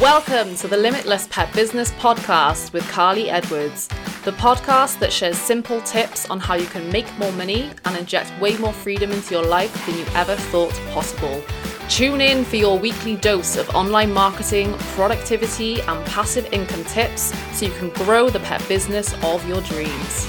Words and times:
Welcome 0.00 0.54
to 0.56 0.68
the 0.68 0.76
Limitless 0.76 1.26
Pet 1.28 1.50
Business 1.54 1.90
Podcast 1.92 2.74
with 2.74 2.82
Karly 2.84 3.28
Edwards, 3.28 3.88
the 4.26 4.32
podcast 4.32 4.98
that 4.98 5.10
shares 5.10 5.38
simple 5.38 5.80
tips 5.80 6.28
on 6.28 6.38
how 6.38 6.52
you 6.52 6.66
can 6.66 6.92
make 6.92 7.10
more 7.18 7.32
money 7.32 7.70
and 7.86 7.96
inject 7.96 8.30
way 8.38 8.58
more 8.58 8.74
freedom 8.74 9.10
into 9.10 9.34
your 9.34 9.46
life 9.46 9.86
than 9.86 9.96
you 9.96 10.04
ever 10.14 10.36
thought 10.36 10.74
possible. 10.90 11.42
Tune 11.88 12.20
in 12.20 12.44
for 12.44 12.56
your 12.56 12.78
weekly 12.78 13.16
dose 13.16 13.56
of 13.56 13.70
online 13.70 14.12
marketing, 14.12 14.74
productivity, 14.94 15.80
and 15.80 16.04
passive 16.04 16.46
income 16.52 16.84
tips 16.84 17.32
so 17.56 17.64
you 17.64 17.72
can 17.72 17.88
grow 18.04 18.28
the 18.28 18.40
pet 18.40 18.62
business 18.68 19.14
of 19.24 19.48
your 19.48 19.62
dreams. 19.62 20.26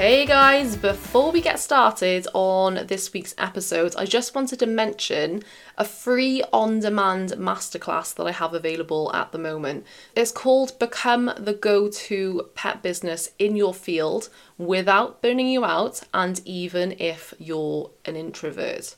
Hey 0.00 0.24
guys, 0.24 0.76
before 0.76 1.30
we 1.30 1.42
get 1.42 1.58
started 1.58 2.26
on 2.32 2.86
this 2.86 3.12
week's 3.12 3.34
episode, 3.36 3.94
I 3.98 4.06
just 4.06 4.34
wanted 4.34 4.58
to 4.60 4.66
mention 4.66 5.42
a 5.76 5.84
free 5.84 6.42
on 6.54 6.80
demand 6.80 7.32
masterclass 7.32 8.14
that 8.14 8.26
I 8.26 8.32
have 8.32 8.54
available 8.54 9.10
at 9.12 9.30
the 9.30 9.38
moment. 9.38 9.84
It's 10.16 10.32
called 10.32 10.78
Become 10.78 11.30
the 11.36 11.52
Go 11.52 11.90
To 11.90 12.48
Pet 12.54 12.82
Business 12.82 13.32
in 13.38 13.56
Your 13.56 13.74
Field 13.74 14.30
Without 14.56 15.20
Burning 15.20 15.48
You 15.48 15.66
Out, 15.66 16.00
and 16.14 16.40
even 16.46 16.96
if 16.98 17.34
you're 17.38 17.90
an 18.06 18.16
introvert. 18.16 18.96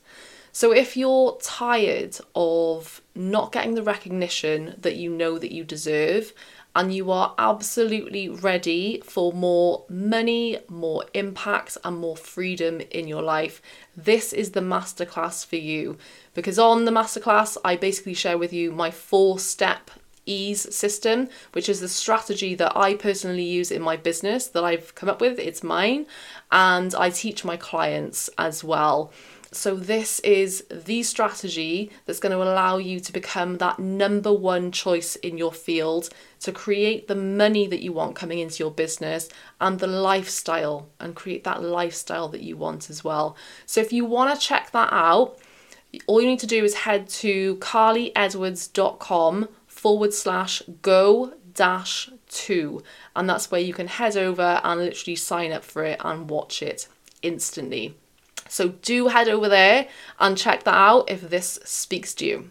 So, 0.55 0.70
if 0.70 0.96
you're 0.96 1.36
tired 1.42 2.19
of 2.36 3.00
not 3.16 3.50
getting 3.50 3.74
the 3.74 3.82
recognition 3.82 4.77
that 4.78 4.96
you 4.96 5.10
know 5.10 5.38
that 5.38 5.50
you 5.50 5.64
deserve, 5.64 6.32
and 6.74 6.94
you 6.94 7.10
are 7.10 7.34
absolutely 7.38 8.28
ready 8.28 9.02
for 9.04 9.32
more 9.32 9.84
money, 9.88 10.58
more 10.68 11.04
impact, 11.14 11.76
and 11.84 11.98
more 11.98 12.16
freedom 12.16 12.80
in 12.90 13.06
your 13.06 13.22
life, 13.22 13.60
this 13.96 14.32
is 14.32 14.52
the 14.52 14.60
masterclass 14.60 15.44
for 15.44 15.56
you. 15.56 15.98
Because 16.34 16.58
on 16.58 16.84
the 16.84 16.90
masterclass, 16.90 17.56
I 17.64 17.77
basically 17.77 18.14
share 18.14 18.38
with 18.38 18.52
you 18.52 18.72
my 18.72 18.90
four 18.90 19.38
step 19.38 19.91
ease 20.24 20.74
system, 20.74 21.28
which 21.52 21.69
is 21.69 21.80
the 21.80 21.88
strategy 21.88 22.55
that 22.55 22.77
I 22.77 22.94
personally 22.94 23.42
use 23.42 23.70
in 23.70 23.82
my 23.82 23.97
business 23.97 24.47
that 24.48 24.64
I've 24.64 24.94
come 24.94 25.08
up 25.08 25.20
with. 25.20 25.38
It's 25.38 25.62
mine, 25.62 26.06
and 26.50 26.94
I 26.94 27.10
teach 27.10 27.44
my 27.44 27.56
clients 27.56 28.30
as 28.38 28.62
well. 28.62 29.12
So, 29.55 29.77
this 29.77 30.19
is 30.20 30.64
the 30.70 31.03
strategy 31.03 31.91
that's 32.06 32.20
going 32.20 32.33
to 32.33 32.42
allow 32.42 32.78
you 32.78 33.00
to 33.00 33.12
become 33.12 33.59
that 33.59 33.78
number 33.78 34.33
one 34.33 34.72
choice 34.72 35.14
in 35.17 35.36
your 35.36 35.53
field 35.53 36.09
to 36.41 36.53
create 36.53 37.06
the 37.06 37.14
money 37.14 37.67
that 37.67 37.83
you 37.83 37.92
want 37.92 38.17
coming 38.17 38.39
into 38.39 38.62
your 38.64 38.70
business 38.70 39.28
and 39.61 39.78
the 39.78 39.86
lifestyle 39.86 40.89
and 40.98 41.14
create 41.14 41.44
that 41.44 41.62
lifestyle 41.62 42.28
that 42.28 42.41
you 42.41 42.56
want 42.56 42.89
as 42.89 43.05
well. 43.05 43.36
So, 43.67 43.83
if 43.83 43.92
you 43.92 44.06
want 44.06 44.34
to 44.34 44.47
check 44.47 44.70
that 44.70 44.89
out, 44.91 45.39
all 46.06 46.22
you 46.22 46.28
need 46.28 46.41
to 46.41 46.47
do 46.47 46.64
is 46.64 46.75
head 46.75 47.11
to 47.11 47.56
karlyedwards.com 47.56 49.48
forward 49.66 50.14
slash 50.14 50.62
go 50.81 51.34
dash 51.53 52.09
to, 52.31 52.83
and 53.14 53.28
that's 53.28 53.50
where 53.50 53.61
you 53.61 53.75
can 53.75 53.89
head 53.89 54.16
over 54.16 54.62
and 54.64 54.81
literally 54.81 55.16
sign 55.16 55.53
up 55.53 55.62
for 55.62 55.84
it 55.84 56.00
and 56.03 56.31
watch 56.31 56.62
it 56.62 56.89
instantly. 57.20 57.97
So 58.53 58.69
do 58.69 59.08
head 59.08 59.31
over 59.31 59.48
there 59.48 59.89
and 60.20 60.36
check 60.36 60.64
that 60.64 60.75
out 60.75 61.11
if 61.11 61.22
this 61.22 61.58
speaks 61.64 62.12
to 62.17 62.27
you. 62.27 62.50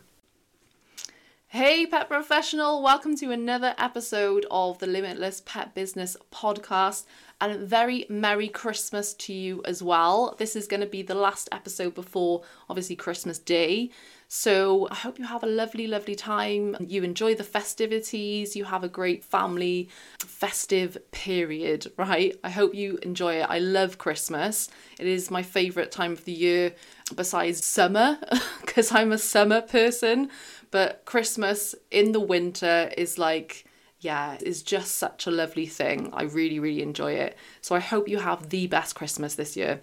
Hey, 1.49 1.85
pet 1.85 2.07
professional, 2.07 2.81
welcome 2.81 3.15
to 3.17 3.29
another 3.29 3.75
episode 3.77 4.47
of 4.49 4.79
the 4.79 4.87
Limitless 4.87 5.43
Pet 5.45 5.75
Business 5.75 6.17
Podcast, 6.33 7.05
and 7.39 7.51
a 7.51 7.57
very 7.59 8.07
Merry 8.09 8.47
Christmas 8.47 9.13
to 9.13 9.31
you 9.31 9.61
as 9.63 9.83
well. 9.83 10.35
This 10.39 10.55
is 10.55 10.65
going 10.65 10.79
to 10.79 10.87
be 10.87 11.03
the 11.03 11.13
last 11.13 11.47
episode 11.51 11.93
before 11.93 12.41
obviously 12.67 12.95
Christmas 12.95 13.37
Day. 13.37 13.91
So 14.33 14.87
I 14.89 14.95
hope 14.95 15.19
you 15.19 15.25
have 15.25 15.43
a 15.43 15.45
lovely, 15.45 15.87
lovely 15.87 16.15
time. 16.15 16.77
You 16.79 17.03
enjoy 17.03 17.35
the 17.35 17.43
festivities, 17.43 18.55
you 18.55 18.63
have 18.63 18.81
a 18.81 18.87
great 18.87 19.25
family 19.25 19.89
festive 20.19 20.97
period, 21.11 21.91
right? 21.97 22.39
I 22.41 22.49
hope 22.49 22.73
you 22.73 22.97
enjoy 23.03 23.41
it. 23.41 23.47
I 23.49 23.59
love 23.59 23.97
Christmas. 23.97 24.69
It 24.97 25.05
is 25.05 25.29
my 25.29 25.43
favourite 25.43 25.91
time 25.91 26.13
of 26.13 26.23
the 26.23 26.31
year 26.31 26.73
besides 27.13 27.65
summer, 27.65 28.19
because 28.61 28.93
I'm 28.93 29.11
a 29.11 29.17
summer 29.17 29.59
person. 29.59 30.29
But 30.71 31.03
Christmas 31.03 31.75
in 31.91 32.13
the 32.13 32.21
winter 32.21 32.89
is 32.97 33.17
like, 33.17 33.65
yeah, 33.99 34.37
is 34.39 34.63
just 34.63 34.95
such 34.95 35.27
a 35.27 35.31
lovely 35.31 35.65
thing. 35.65 36.09
I 36.13 36.23
really, 36.23 36.57
really 36.57 36.83
enjoy 36.83 37.15
it. 37.15 37.35
So 37.59 37.75
I 37.75 37.79
hope 37.81 38.07
you 38.07 38.19
have 38.19 38.47
the 38.47 38.67
best 38.67 38.95
Christmas 38.95 39.35
this 39.35 39.57
year. 39.57 39.81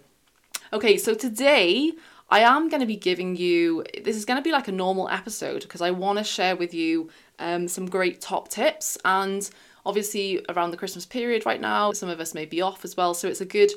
Okay, 0.73 0.97
so 0.97 1.15
today 1.15 1.93
I 2.31 2.41
am 2.41 2.69
going 2.69 2.81
to 2.81 2.87
be 2.87 2.97
giving 2.97 3.37
you, 3.37 3.85
this 4.03 4.17
is 4.17 4.25
going 4.25 4.37
to 4.37 4.43
be 4.43 4.53
like 4.53 4.69
a 4.69 4.73
normal 4.73 5.09
episode 5.09 5.63
because 5.63 5.81
I 5.81 5.91
want 5.91 6.19
to 6.19 6.25
share 6.25 6.57
with 6.57 6.75
you 6.75 7.09
um, 7.39 7.69
some 7.69 7.87
great 7.87 8.21
top 8.21 8.49
tips. 8.49 8.99
And 9.05 9.49
obviously, 9.87 10.45
around 10.51 10.73
the 10.73 10.77
Christmas 10.77 11.07
period 11.07 11.47
right 11.47 11.61
now, 11.61 11.93
some 11.93 12.11
of 12.11 12.21
us 12.21 12.35
may 12.35 12.45
be 12.45 12.61
off 12.61 12.85
as 12.85 12.97
well. 12.97 13.15
So 13.15 13.29
it's 13.29 13.41
a 13.41 13.47
good 13.47 13.73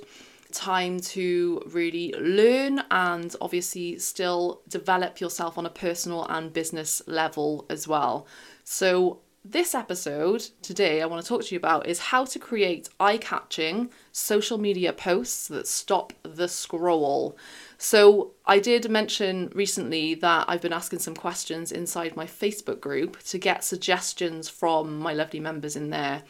time 0.51 0.99
to 0.99 1.61
really 1.67 2.13
learn 2.19 2.83
and 2.91 3.33
obviously 3.39 3.97
still 3.99 4.61
develop 4.67 5.21
yourself 5.21 5.57
on 5.57 5.65
a 5.65 5.69
personal 5.69 6.25
and 6.29 6.51
business 6.51 7.01
level 7.07 7.65
as 7.69 7.87
well. 7.87 8.27
So, 8.65 9.19
this 9.43 9.73
episode 9.73 10.41
today, 10.61 11.01
I 11.01 11.07
want 11.07 11.23
to 11.23 11.27
talk 11.27 11.43
to 11.43 11.55
you 11.55 11.57
about 11.57 11.87
is 11.87 11.97
how 11.97 12.25
to 12.25 12.37
create 12.37 12.89
eye 12.99 13.17
catching 13.17 13.89
social 14.11 14.59
media 14.59 14.93
posts 14.93 15.47
that 15.47 15.67
stop 15.67 16.13
the 16.21 16.47
scroll. 16.47 17.35
So, 17.83 18.33
I 18.45 18.59
did 18.59 18.91
mention 18.91 19.51
recently 19.55 20.13
that 20.13 20.45
I've 20.47 20.61
been 20.61 20.71
asking 20.71 20.99
some 20.99 21.15
questions 21.15 21.71
inside 21.71 22.15
my 22.15 22.27
Facebook 22.27 22.79
group 22.79 23.17
to 23.23 23.39
get 23.39 23.63
suggestions 23.63 24.47
from 24.47 24.99
my 24.99 25.15
lovely 25.15 25.39
members 25.39 25.75
in 25.75 25.89
there. 25.89 26.21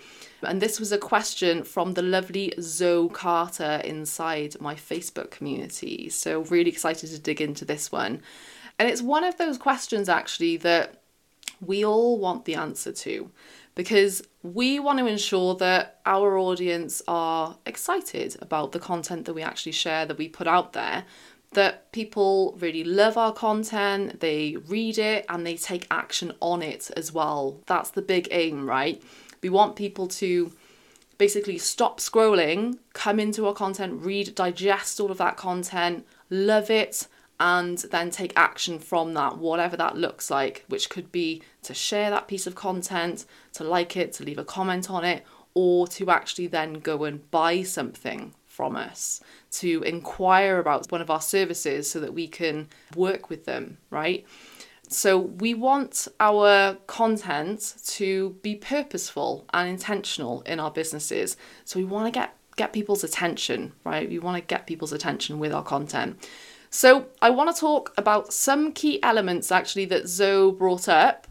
And 0.44 0.62
this 0.62 0.80
was 0.80 0.94
a 0.94 0.98
question 0.98 1.66
from 1.66 1.94
the 1.94 2.04
lovely 2.04 2.54
Zoe 2.62 3.10
Carter 3.10 3.82
inside 3.84 4.56
my 4.62 4.76
Facebook 4.76 5.30
community. 5.30 6.08
So, 6.08 6.44
really 6.44 6.70
excited 6.70 7.10
to 7.10 7.20
dig 7.20 7.42
into 7.42 7.66
this 7.66 7.92
one. 7.92 8.22
And 8.80 8.88
it's 8.90 9.02
one 9.02 9.26
of 9.26 9.38
those 9.38 9.58
questions 9.58 10.08
actually 10.08 10.56
that 10.56 11.02
we 11.60 11.84
all 11.84 12.18
want 12.18 12.46
the 12.46 12.56
answer 12.56 12.94
to 12.94 13.30
because 13.76 14.22
we 14.44 14.80
want 14.80 15.00
to 15.00 15.06
ensure 15.06 15.56
that 15.56 16.00
our 16.06 16.38
audience 16.38 17.02
are 17.08 17.58
excited 17.66 18.36
about 18.42 18.72
the 18.72 18.80
content 18.80 19.26
that 19.26 19.34
we 19.34 19.42
actually 19.42 19.72
share, 19.72 20.06
that 20.06 20.18
we 20.18 20.28
put 20.28 20.48
out 20.48 20.74
there, 20.74 21.06
that 21.54 21.92
people 21.92 22.56
really 22.60 22.84
love 22.84 23.18
our 23.18 23.34
content, 23.34 24.22
they 24.22 24.56
read 24.68 24.98
it, 24.98 25.26
and 25.28 25.46
they 25.46 25.58
take 25.58 25.86
action 25.92 26.34
on 26.40 26.62
it 26.62 26.90
as 26.96 27.12
well. 27.12 27.60
That's 27.66 27.90
the 27.90 28.02
big 28.02 28.28
aim, 28.32 28.68
right? 28.68 29.02
We 29.42 29.50
want 29.50 29.76
people 29.76 30.08
to 30.08 30.54
basically 31.18 31.58
stop 31.58 32.00
scrolling, 32.00 32.78
come 32.94 33.20
into 33.20 33.46
our 33.48 33.54
content, 33.54 34.02
read, 34.02 34.34
digest 34.34 35.00
all 35.00 35.12
of 35.12 35.18
that 35.18 35.38
content, 35.38 36.06
love 36.30 36.70
it, 36.70 37.08
and 37.40 37.80
then 37.92 38.12
take 38.12 38.34
action 38.36 38.80
from 38.80 39.14
that, 39.16 39.38
whatever 39.38 39.76
that 39.76 39.98
looks 39.98 40.32
like, 40.32 40.64
which 40.68 40.90
could 40.90 41.12
be 41.12 41.42
to 41.64 41.74
share 41.74 42.10
that 42.10 42.28
piece 42.28 42.48
of 42.48 42.56
content, 42.56 43.26
to 43.54 43.64
like 43.64 43.98
it, 43.98 44.14
to 44.14 44.24
leave 44.24 44.38
a 44.38 44.46
comment 44.46 44.90
on 44.90 45.04
it, 45.04 45.26
or 45.54 45.86
to 45.86 46.10
actually 46.10 46.48
then 46.48 46.76
go 46.76 47.04
and 47.04 47.30
buy 47.30 47.62
something 47.62 48.34
from 48.52 48.76
us 48.76 49.22
to 49.50 49.82
inquire 49.84 50.60
about 50.60 50.92
one 50.92 51.02
of 51.02 51.10
our 51.10 51.22
services 51.22 51.90
so 51.90 52.00
that 52.02 52.14
we 52.14 52.28
can 52.28 52.68
work 52.96 53.30
with 53.30 53.46
them, 53.46 53.78
right? 53.90 54.26
So 54.90 55.18
we 55.18 55.54
want 55.54 56.10
our 56.20 56.76
content 56.86 57.76
to 57.88 58.32
be 58.42 58.56
purposeful 58.56 59.46
and 59.54 59.70
intentional 59.70 60.42
in 60.42 60.60
our 60.60 60.70
businesses. 60.70 61.38
So 61.64 61.80
we 61.80 61.86
want 61.86 62.08
to 62.08 62.12
get 62.12 62.36
get 62.58 62.74
people's 62.74 63.04
attention, 63.06 63.72
right? 63.86 64.10
We 64.10 64.20
want 64.20 64.36
to 64.36 64.42
get 64.46 64.68
people's 64.68 64.92
attention 64.92 65.40
with 65.40 65.54
our 65.54 65.64
content. 65.64 66.28
So 66.70 67.08
I 67.22 67.30
want 67.30 67.56
to 67.56 67.60
talk 67.60 67.94
about 67.98 68.34
some 68.34 68.74
key 68.74 69.02
elements 69.02 69.50
actually 69.52 69.86
that 69.86 70.10
Zoe 70.10 70.52
brought 70.52 70.90
up 70.90 71.28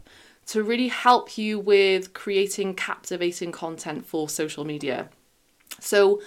to 0.47 0.63
really 0.63 0.87
help 0.87 1.37
you 1.37 1.59
with 1.59 2.13
creating 2.13 2.73
captivating 2.73 3.51
content 3.51 4.05
for 4.05 4.27
social 4.27 4.65
media. 4.65 5.09
So 5.79 6.21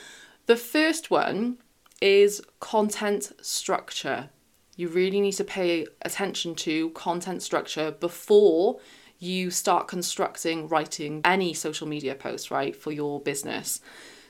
the 0.46 0.56
first 0.56 1.10
one 1.10 1.58
is 2.00 2.42
content 2.60 3.32
structure. 3.40 4.30
You 4.76 4.88
really 4.88 5.20
need 5.20 5.32
to 5.32 5.44
pay 5.44 5.86
attention 6.02 6.54
to 6.56 6.90
content 6.90 7.42
structure 7.42 7.92
before 7.92 8.78
you 9.18 9.50
start 9.50 9.88
constructing 9.88 10.68
writing 10.68 11.20
any 11.24 11.54
social 11.54 11.86
media 11.86 12.14
post, 12.14 12.50
right, 12.50 12.74
for 12.74 12.92
your 12.92 13.20
business. 13.20 13.80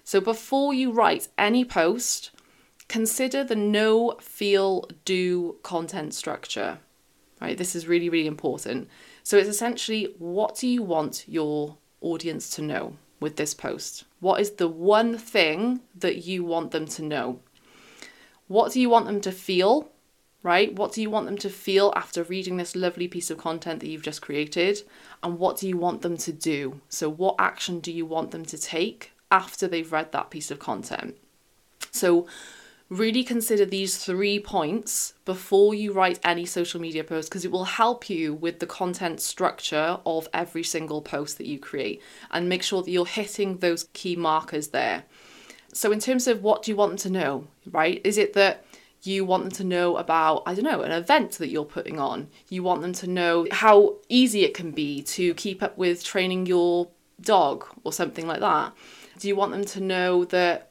So 0.05 0.21
before 0.21 0.75
you 0.75 0.93
write 0.93 1.29
any 1.39 1.65
post, 1.65 2.31
consider 2.89 3.43
the 3.43 3.57
know, 3.57 4.17
feel, 4.21 4.89
do 5.05 5.57
content 5.63 6.15
structure. 6.15 6.79
Right? 7.41 7.59
This 7.59 7.75
is 7.75 7.89
really, 7.89 8.09
really 8.09 8.29
important. 8.29 8.89
So 9.23 9.37
it's 9.37 9.49
essentially 9.49 10.15
what 10.19 10.57
do 10.57 10.69
you 10.69 10.83
want 10.83 11.25
your 11.27 11.79
audience 12.01 12.51
to 12.51 12.63
know 12.63 12.97
with 13.19 13.37
this 13.37 13.55
post? 13.55 14.05
What 14.25 14.41
is 14.41 14.53
the 14.53 14.69
one 14.69 15.19
thing 15.19 15.81
that 15.94 16.25
you 16.25 16.44
want 16.44 16.71
them 16.71 16.87
to 16.87 17.03
know? 17.03 17.41
What 18.49 18.73
do 18.73 18.81
you 18.81 18.88
want 18.88 19.05
them 19.05 19.21
to 19.21 19.31
feel? 19.31 19.91
right? 20.43 20.75
What 20.75 20.93
do 20.93 21.03
you 21.03 21.11
want 21.11 21.26
them 21.26 21.38
to 21.38 21.50
feel 21.50 21.93
after 21.97 22.23
reading 22.23 22.56
this 22.56 22.76
lovely 22.76 23.09
piece 23.09 23.31
of 23.31 23.38
content 23.38 23.81
that 23.81 23.88
you've 23.88 24.09
just 24.11 24.23
created? 24.23 24.82
And 25.23 25.38
what 25.38 25.59
do 25.59 25.67
you 25.67 25.76
want 25.76 26.03
them 26.03 26.17
to 26.19 26.32
do? 26.32 26.81
So, 26.88 27.09
what 27.09 27.37
action 27.38 27.81
do 27.81 27.91
you 27.91 28.06
want 28.06 28.31
them 28.31 28.44
to 28.47 28.59
take 28.59 29.12
after 29.31 29.67
they've 29.67 29.91
read 29.91 30.12
that 30.12 30.31
piece 30.31 30.50
of 30.50 30.59
content? 30.59 31.17
So, 31.91 32.27
really 32.94 33.25
consider 33.25 33.64
these 33.64 33.96
three 33.96 34.38
points 34.38 35.14
before 35.25 35.75
you 35.75 35.93
write 35.93 36.20
any 36.25 36.46
social 36.46 36.81
media 36.81 37.02
post 37.02 37.29
because 37.29 37.44
it 37.44 37.50
will 37.50 37.64
help 37.64 38.08
you 38.08 38.35
with 38.35 38.61
the 38.61 38.67
content 38.67 39.20
structure 39.20 39.99
of 40.06 40.29
every 40.32 40.62
single 40.62 41.02
post 41.02 41.37
that 41.38 41.46
you 41.46 41.58
create 41.58 42.00
and 42.31 42.49
make 42.49 42.62
sure 42.62 42.82
that 42.82 42.91
you're 42.91 43.06
hitting 43.06 43.58
those 43.58 43.88
key 43.93 44.14
markers 44.14 44.69
there. 44.69 45.05
So, 45.73 45.91
in 45.91 45.99
terms 45.99 46.29
of 46.29 46.43
what 46.43 46.62
do 46.62 46.70
you 46.70 46.76
want 46.76 46.93
them 46.93 46.99
to 46.99 47.11
know, 47.11 47.49
right? 47.70 48.00
Is 48.05 48.17
it 48.17 48.35
that 48.35 48.64
you 49.02 49.25
want 49.25 49.43
them 49.43 49.52
to 49.52 49.64
know 49.64 49.96
about, 49.96 50.44
I 50.46 50.55
don't 50.55 50.64
know, 50.64 50.82
an 50.82 50.93
event 50.93 51.32
that 51.32 51.49
you're 51.49 51.64
putting 51.64 51.99
on? 51.99 52.29
You 52.49 52.62
want 52.62 52.81
them 52.81 52.93
to 52.93 53.08
know 53.08 53.49
how 53.50 53.96
easy 54.08 54.44
it 54.44 54.55
can 54.55 54.70
be 54.70 55.02
to 55.02 55.35
keep 55.35 55.62
up 55.62 55.76
with 55.76 56.05
training 56.05 56.46
your 56.46 56.88
dog 57.20 57.64
or 57.82 57.93
something 57.93 58.26
like 58.26 58.41
that? 58.41 58.73
Do 59.19 59.26
you 59.26 59.35
want 59.35 59.50
them 59.50 59.64
to 59.64 59.81
know 59.81 60.25
that 60.26 60.70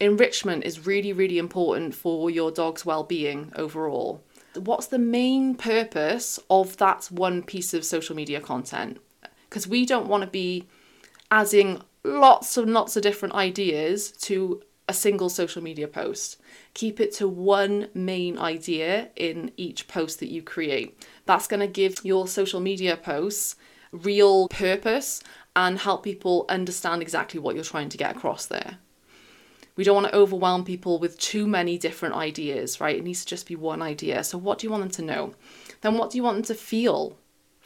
enrichment 0.00 0.64
is 0.64 0.86
really, 0.86 1.12
really 1.12 1.38
important 1.38 1.94
for 1.94 2.30
your 2.30 2.50
dog's 2.50 2.84
well 2.84 3.04
being 3.04 3.52
overall. 3.54 4.24
What's 4.54 4.86
the 4.88 4.98
main 4.98 5.54
purpose 5.54 6.40
of 6.48 6.76
that 6.78 7.06
one 7.06 7.42
piece 7.42 7.72
of 7.74 7.84
social 7.84 8.16
media 8.16 8.40
content? 8.40 8.98
Because 9.48 9.68
we 9.68 9.86
don't 9.86 10.08
want 10.08 10.24
to 10.24 10.30
be 10.30 10.66
adding 11.30 11.82
lots 12.02 12.56
and 12.56 12.72
lots 12.72 12.96
of 12.96 13.02
different 13.02 13.34
ideas 13.34 14.10
to 14.12 14.62
a 14.88 14.92
single 14.92 15.28
social 15.28 15.62
media 15.62 15.86
post. 15.86 16.40
Keep 16.74 16.98
it 16.98 17.14
to 17.14 17.28
one 17.28 17.88
main 17.94 18.36
idea 18.38 19.10
in 19.14 19.52
each 19.56 19.86
post 19.86 20.18
that 20.18 20.30
you 20.30 20.42
create. 20.42 21.06
That's 21.26 21.46
going 21.46 21.60
to 21.60 21.68
give 21.68 21.98
your 22.02 22.26
social 22.26 22.58
media 22.58 22.96
posts 22.96 23.54
real 23.92 24.48
purpose 24.48 25.22
and 25.54 25.78
help 25.78 26.02
people 26.02 26.44
understand 26.48 27.02
exactly 27.02 27.38
what 27.38 27.54
you're 27.54 27.64
trying 27.64 27.88
to 27.90 27.98
get 27.98 28.16
across 28.16 28.46
there. 28.46 28.78
We 29.76 29.84
don't 29.84 29.94
want 29.94 30.08
to 30.08 30.14
overwhelm 30.14 30.64
people 30.64 30.98
with 30.98 31.18
too 31.18 31.46
many 31.46 31.78
different 31.78 32.14
ideas, 32.14 32.80
right? 32.80 32.96
It 32.96 33.04
needs 33.04 33.24
to 33.24 33.28
just 33.28 33.46
be 33.46 33.56
one 33.56 33.82
idea. 33.82 34.24
So, 34.24 34.38
what 34.38 34.58
do 34.58 34.66
you 34.66 34.70
want 34.70 34.82
them 34.82 34.90
to 34.92 35.02
know? 35.02 35.34
Then, 35.80 35.96
what 35.96 36.10
do 36.10 36.18
you 36.18 36.22
want 36.22 36.36
them 36.36 36.44
to 36.44 36.54
feel 36.54 37.16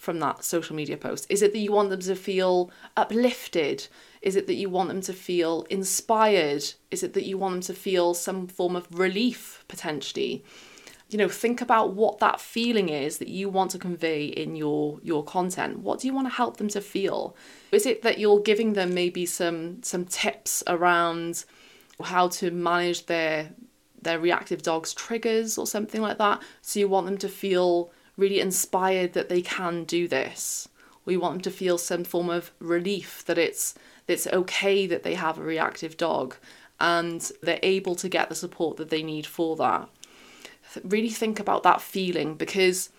from 0.05 0.21
that 0.21 0.45
social 0.45 0.77
media 0.77 0.97
post? 0.97 1.27
Is 1.29 1.43
it 1.43 1.53
that 1.53 1.59
you 1.59 1.73
want 1.73 1.91
them 1.91 2.01
to 2.01 2.15
feel 2.15 2.71
uplifted? 2.97 3.89
Is 4.23 4.37
it 4.37 4.47
that 4.47 4.55
you 4.55 4.69
want 4.69 4.91
them 4.91 5.01
to 5.01 5.12
feel 5.12 5.67
inspired? 5.71 6.65
Is 6.91 7.03
it 7.03 7.15
that 7.15 7.25
you 7.25 7.39
want 7.39 7.55
them 7.55 7.62
to 7.62 7.75
feel 7.75 8.15
some 8.15 8.47
form 8.47 8.77
of 8.77 8.87
relief 8.97 9.65
potentially? 9.67 10.45
You 11.09 11.19
know, 11.19 11.29
think 11.29 11.61
about 11.61 11.95
what 11.95 12.19
that 12.19 12.41
feeling 12.41 12.89
is 12.89 13.19
that 13.19 13.29
you 13.29 13.49
want 13.49 13.71
to 13.73 13.79
convey 13.79 14.27
in 14.27 14.56
your 14.56 14.99
your 15.03 15.25
content. 15.25 15.81
What 15.81 16.01
do 16.01 16.06
you 16.06 16.15
want 16.15 16.27
to 16.27 16.35
help 16.35 16.59
them 16.59 16.69
to 16.69 16.81
feel? 16.81 17.37
Is 17.73 17.87
it 17.87 18.03
that 18.03 18.19
you're 18.19 18.41
giving 18.41 18.75
them 18.75 18.95
maybe 18.95 19.27
some 19.27 19.83
some 19.83 20.05
tips 20.05 20.62
around 20.67 21.45
how 22.02 22.29
to 22.29 22.50
manage 22.50 23.06
their 23.06 23.50
their 24.00 24.19
reactive 24.19 24.62
dog's 24.62 24.93
triggers 24.93 25.56
or 25.56 25.67
something 25.67 26.02
like 26.02 26.19
that. 26.19 26.43
So 26.61 26.79
you 26.79 26.88
want 26.88 27.06
them 27.06 27.19
to 27.19 27.29
feel 27.29 27.91
really 28.17 28.38
inspired 28.38 29.14
that 29.14 29.29
they 29.29 29.43
can 29.43 29.85
do 29.85 30.06
this. 30.06 30.69
We 31.06 31.17
want 31.17 31.35
them 31.35 31.41
to 31.43 31.50
feel 31.50 31.79
some 31.79 32.05
form 32.05 32.31
of 32.31 32.52
relief 32.58 33.25
that 33.26 33.38
it's 33.38 33.75
it's 34.06 34.26
okay 34.26 34.87
that 34.87 35.02
they 35.02 35.14
have 35.14 35.38
a 35.38 35.43
reactive 35.43 35.96
dog 35.96 36.37
and 36.79 37.31
they're 37.43 37.58
able 37.62 37.94
to 37.96 38.08
get 38.08 38.29
the 38.29 38.35
support 38.35 38.76
that 38.76 38.91
they 38.91 39.02
need 39.02 39.26
for 39.26 39.56
that. 39.56 39.88
Really 40.82 41.08
think 41.08 41.41
about 41.41 41.62
that 41.62 41.81
feeling 41.81 42.35
because 42.35 42.91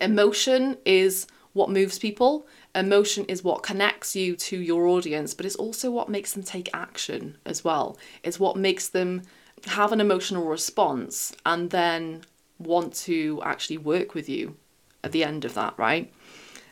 emotion 0.00 0.76
is 0.84 1.26
what 1.52 1.70
moves 1.70 1.98
people. 1.98 2.46
Emotion 2.76 3.24
is 3.24 3.42
what 3.42 3.62
connects 3.62 4.14
you 4.14 4.36
to 4.36 4.58
your 4.58 4.86
audience, 4.86 5.32
but 5.32 5.46
it's 5.46 5.56
also 5.56 5.90
what 5.90 6.10
makes 6.10 6.34
them 6.34 6.42
take 6.42 6.68
action 6.74 7.38
as 7.46 7.64
well. 7.64 7.96
It's 8.22 8.38
what 8.38 8.58
makes 8.58 8.88
them 8.88 9.22
have 9.64 9.92
an 9.92 10.00
emotional 10.00 10.44
response 10.44 11.34
and 11.46 11.70
then 11.70 12.22
want 12.58 12.94
to 12.94 13.40
actually 13.42 13.78
work 13.78 14.14
with 14.14 14.28
you 14.28 14.56
at 15.02 15.12
the 15.12 15.24
end 15.24 15.46
of 15.46 15.54
that, 15.54 15.72
right? 15.78 16.12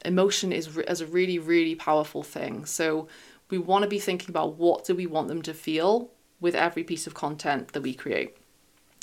Emotion 0.04 0.52
is, 0.52 0.76
is 0.76 1.00
a 1.00 1.06
really, 1.06 1.38
really 1.38 1.74
powerful 1.74 2.22
thing. 2.22 2.66
So 2.66 3.08
we 3.48 3.56
want 3.56 3.82
to 3.84 3.88
be 3.88 3.98
thinking 3.98 4.28
about 4.28 4.56
what 4.56 4.84
do 4.84 4.94
we 4.94 5.06
want 5.06 5.28
them 5.28 5.40
to 5.40 5.54
feel 5.54 6.10
with 6.38 6.54
every 6.54 6.84
piece 6.84 7.06
of 7.06 7.14
content 7.14 7.72
that 7.72 7.82
we 7.82 7.94
create. 7.94 8.36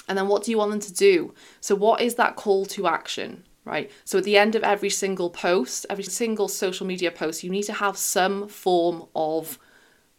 And 0.07 0.15
then 0.15 0.27
what 0.27 0.44
do 0.44 0.51
you 0.51 0.59
want 0.59 0.69
them 0.69 0.80
to 0.81 0.94
do? 0.94 1.33
So, 1.62 1.74
what 1.74 2.01
is 2.01 2.15
that 2.15 2.36
call 2.36 2.65
to 2.68 2.88
action? 2.88 3.44
Right? 3.66 3.92
So 4.06 4.18
at 4.18 4.24
the 4.24 4.38
end 4.38 4.56
of 4.56 4.63
every 4.63 4.90
single 4.90 5.30
post, 5.30 5.86
every 5.90 6.04
single 6.04 6.48
social 6.48 6.86
media 6.86 7.12
post, 7.12 7.44
you 7.44 7.50
need 7.50 7.63
to 7.63 7.74
have 7.74 7.98
some 7.98 8.48
form 8.48 9.06
of 9.16 9.60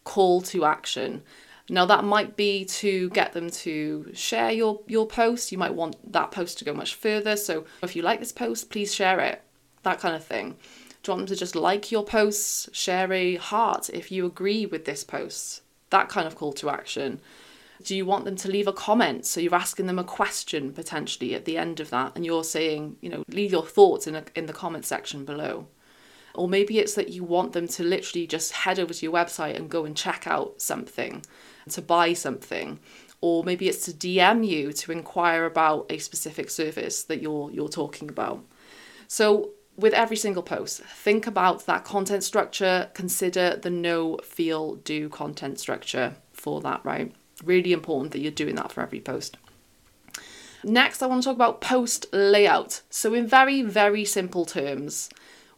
call 0.05 0.43
to 0.43 0.65
action. 0.65 1.23
Now 1.69 1.87
that 1.87 2.05
might 2.05 2.37
be 2.37 2.65
to 2.67 3.09
get 3.11 3.33
them 3.33 3.51
to 3.51 4.11
share 4.15 4.51
your 4.51 4.81
your 4.87 5.07
post. 5.07 5.53
You 5.53 5.59
might 5.59 5.75
want 5.75 6.13
that 6.13 6.31
post 6.31 6.59
to 6.59 6.65
go 6.65 6.75
much 6.75 6.95
further. 6.95 7.37
So 7.37 7.65
if 7.83 7.97
you 7.97 8.03
like 8.03 8.21
this 8.21 8.33
post, 8.33 8.71
please 8.71 8.95
share 8.95 9.21
it. 9.21 9.43
That 9.83 10.01
kind 10.01 10.15
of 10.15 10.25
thing. 10.25 10.57
Do 11.03 11.11
you 11.11 11.17
want 11.17 11.29
them 11.29 11.35
to 11.35 11.39
just 11.39 11.57
like 11.57 11.91
your 11.91 12.05
posts, 12.05 12.69
share 12.73 13.13
a 13.13 13.37
heart 13.37 13.91
if 13.91 14.13
you 14.13 14.25
agree 14.25 14.67
with 14.67 14.85
this 14.85 15.03
post? 15.03 15.63
That 15.91 16.09
kind 16.09 16.27
of 16.27 16.37
call 16.37 16.53
to 16.55 16.71
action. 16.71 17.21
Do 17.83 17.97
you 17.97 18.07
want 18.07 18.25
them 18.25 18.37
to 18.37 18.51
leave 18.51 18.69
a 18.69 18.73
comment? 18.73 19.27
So 19.27 19.41
you're 19.41 19.55
asking 19.55 19.87
them 19.87 19.99
a 19.99 20.05
question 20.05 20.73
potentially 20.73 21.35
at 21.35 21.45
the 21.45 21.59
end 21.59 21.81
of 21.81 21.91
that, 21.91 22.13
and 22.15 22.25
you're 22.25 22.45
saying, 22.45 22.97
you 23.01 23.09
know, 23.09 23.25
leave 23.29 23.53
your 23.53 23.67
thoughts 23.67 24.07
in, 24.07 24.15
a, 24.15 24.25
in 24.35 24.47
the 24.47 24.53
comment 24.53 24.85
section 24.85 25.25
below. 25.25 25.67
Or 26.35 26.49
maybe 26.49 26.79
it's 26.79 26.95
that 26.95 27.11
you 27.11 27.25
want 27.25 27.53
them 27.53 27.69
to 27.69 27.83
literally 27.83 28.27
just 28.27 28.53
head 28.53 28.79
over 28.79 28.95
to 28.95 29.05
your 29.05 29.13
website 29.13 29.57
and 29.57 29.69
go 29.69 29.85
and 29.85 29.97
check 29.97 30.27
out 30.27 30.63
something, 30.63 31.25
to 31.71 31.83
buy 31.83 32.15
something. 32.15 32.79
Or 33.21 33.45
maybe 33.45 33.69
it's 33.69 33.85
to 33.85 33.93
DM 33.93 34.47
you 34.47 34.73
to 34.73 34.93
inquire 34.93 35.45
about 35.45 35.87
a 35.91 35.99
specific 35.99 36.51
service 36.51 37.05
that 37.05 37.23
you're 37.23 37.51
you're 37.51 37.69
talking 37.69 38.09
about. 38.09 38.45
So 39.07 39.51
with 39.77 39.93
every 39.93 40.17
single 40.17 40.43
post, 40.43 40.83
think 40.83 41.27
about 41.27 41.67
that 41.67 41.85
content 41.85 42.25
structure, 42.25 42.91
consider 42.95 43.57
the 43.57 43.71
know, 43.71 44.19
feel, 44.19 44.77
do 44.77 45.09
content 45.09 45.59
structure 45.59 46.17
for 46.33 46.61
that, 46.63 46.85
right? 46.85 47.15
Really 47.43 47.73
important 47.73 48.13
that 48.13 48.21
you're 48.21 48.31
doing 48.31 48.55
that 48.57 48.73
for 48.73 48.83
every 48.83 49.01
post. 49.01 49.37
Next, 50.65 51.03
I 51.03 51.07
want 51.07 51.23
to 51.23 51.29
talk 51.29 51.37
about 51.37 51.61
post 51.61 52.07
layout. 52.13 52.83
So, 52.89 53.15
in 53.15 53.27
very, 53.27 53.63
very 53.63 54.05
simple 54.05 54.45
terms, 54.45 55.11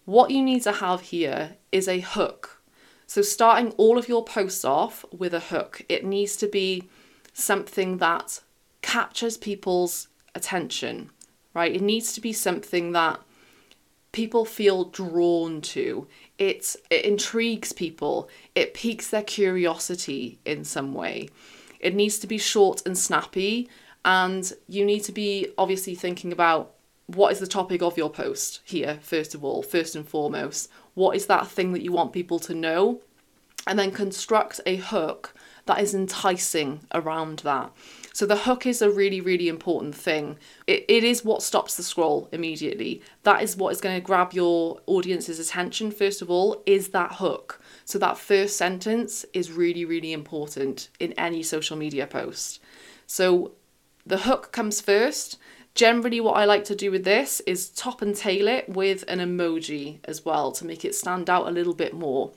what 0.07 0.31
you 0.31 0.43
need 0.43 0.63
to 0.63 0.73
have 0.73 1.03
here 1.03 1.57
is 1.73 1.89
a 1.89 2.01
hook. 2.01 2.63
So, 3.07 3.21
starting 3.21 3.73
all 3.73 3.99
of 3.99 4.09
your 4.09 4.25
posts 4.25 4.65
off 4.65 5.05
with 5.13 5.35
a 5.35 5.41
hook, 5.41 5.83
it 5.89 6.05
needs 6.05 6.37
to 6.37 6.47
be 6.47 6.89
something 7.35 7.99
that 7.99 8.41
captures 8.81 9.37
people's 9.37 10.09
attention, 10.35 11.11
right? 11.53 11.75
It 11.75 11.83
needs 11.83 12.15
to 12.15 12.21
be 12.21 12.33
something 12.33 12.93
that 12.93 13.21
people 14.13 14.45
feel 14.45 14.85
drawn 14.85 15.61
to. 15.61 16.07
It, 16.39 16.77
it 16.89 17.05
intrigues 17.05 17.73
people, 17.73 18.31
it 18.55 18.73
piques 18.73 19.11
their 19.11 19.23
curiosity 19.23 20.39
in 20.45 20.65
some 20.65 20.95
way. 20.95 21.29
It 21.85 21.95
needs 21.95 22.19
to 22.21 22.27
be 22.27 22.39
short 22.39 22.83
and 22.87 22.99
snappy, 22.99 23.69
and 24.05 24.51
you 24.67 24.85
need 24.85 25.05
to 25.05 25.13
be 25.13 25.49
obviously 25.57 25.95
thinking 25.95 26.33
about 26.33 26.73
what 27.07 27.31
is 27.31 27.39
the 27.39 27.47
topic 27.47 27.83
of 27.83 27.99
your 27.99 28.09
post 28.09 28.63
here, 28.65 28.99
first 29.03 29.35
of 29.35 29.45
all, 29.45 29.63
first 29.63 29.95
and 29.95 30.09
foremost. 30.09 30.71
What 30.95 31.15
is 31.15 31.27
that 31.27 31.47
thing 31.47 31.73
that 31.75 31.83
you 31.83 31.93
want 31.93 32.15
people 32.15 32.39
to 32.41 32.55
know? 32.55 33.03
And 33.67 33.79
then 33.79 33.91
construct 33.91 34.61
a 34.67 34.77
hook 34.77 35.35
that 35.67 35.81
is 35.81 35.95
enticing 35.95 36.81
around 36.93 37.41
that. 37.41 37.71
So 38.13 38.27
the 38.27 38.37
hook 38.37 38.67
is 38.67 38.81
a 38.81 38.91
really, 38.91 39.21
really 39.21 39.49
important 39.49 39.95
thing. 39.95 40.39
It, 40.67 40.85
it 40.89 41.05
is 41.05 41.25
what 41.25 41.43
stops 41.43 41.77
the 41.77 41.83
scroll 41.83 42.29
immediately. 42.33 43.03
That 43.25 43.43
is 43.43 43.57
what 43.57 43.73
is 43.73 43.81
going 43.81 43.97
to 43.97 44.07
grab 44.07 44.33
your 44.33 44.81
audience's 44.87 45.39
attention, 45.39 45.91
first 45.91 46.23
of 46.23 46.31
all, 46.31 46.63
is 46.65 46.89
that 46.89 47.15
hook. 47.15 47.61
So 47.85 47.99
that 47.99 48.19
first 48.19 48.57
sentence 48.57 49.25
is 49.33 49.53
really, 49.53 49.85
really 49.85 50.13
important 50.13 50.89
in 50.99 51.13
any 51.15 51.43
social 51.43 51.77
media 51.77 52.07
post. 52.07 52.61
So 53.07 53.53
the 54.07 54.19
hook 54.19 54.53
comes 54.53 54.81
first. 54.81 55.39
Generally, 55.75 56.21
what 56.21 56.37
I 56.37 56.45
like 56.45 56.65
to 56.65 56.77
do 56.77 56.91
with 56.91 57.05
this 57.05 57.41
is 57.47 57.69
top 57.69 58.01
and 58.01 58.15
tail 58.15 58.47
it 58.49 58.69
with 58.69 59.05
an 59.09 59.19
emoji 59.19 59.99
as 60.05 60.25
well 60.25 60.53
to 60.53 60.65
make 60.65 60.85
it 60.85 60.95
stand 60.95 61.29
out 61.29 61.49
a 61.49 61.51
little 61.51 61.75
bit 61.75 61.93
more. 61.93 62.33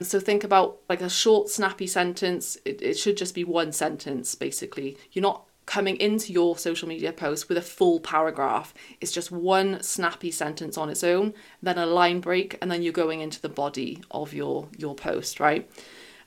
So 0.00 0.20
think 0.20 0.44
about 0.44 0.78
like 0.88 1.00
a 1.00 1.08
short, 1.08 1.48
snappy 1.48 1.86
sentence. 1.86 2.56
It, 2.64 2.82
it 2.82 2.98
should 2.98 3.16
just 3.16 3.34
be 3.34 3.44
one 3.44 3.72
sentence, 3.72 4.34
basically. 4.34 4.96
You're 5.12 5.22
not 5.22 5.44
coming 5.66 5.96
into 5.96 6.32
your 6.32 6.56
social 6.56 6.88
media 6.88 7.12
post 7.12 7.48
with 7.48 7.58
a 7.58 7.62
full 7.62 8.00
paragraph. 8.00 8.72
It's 9.00 9.12
just 9.12 9.32
one 9.32 9.82
snappy 9.82 10.30
sentence 10.30 10.78
on 10.78 10.88
its 10.88 11.04
own, 11.04 11.34
then 11.60 11.76
a 11.76 11.86
line 11.86 12.20
break, 12.20 12.56
and 12.62 12.70
then 12.70 12.82
you're 12.82 12.92
going 12.92 13.20
into 13.20 13.42
the 13.42 13.48
body 13.48 14.02
of 14.10 14.32
your 14.32 14.68
your 14.78 14.94
post, 14.94 15.40
right? 15.40 15.68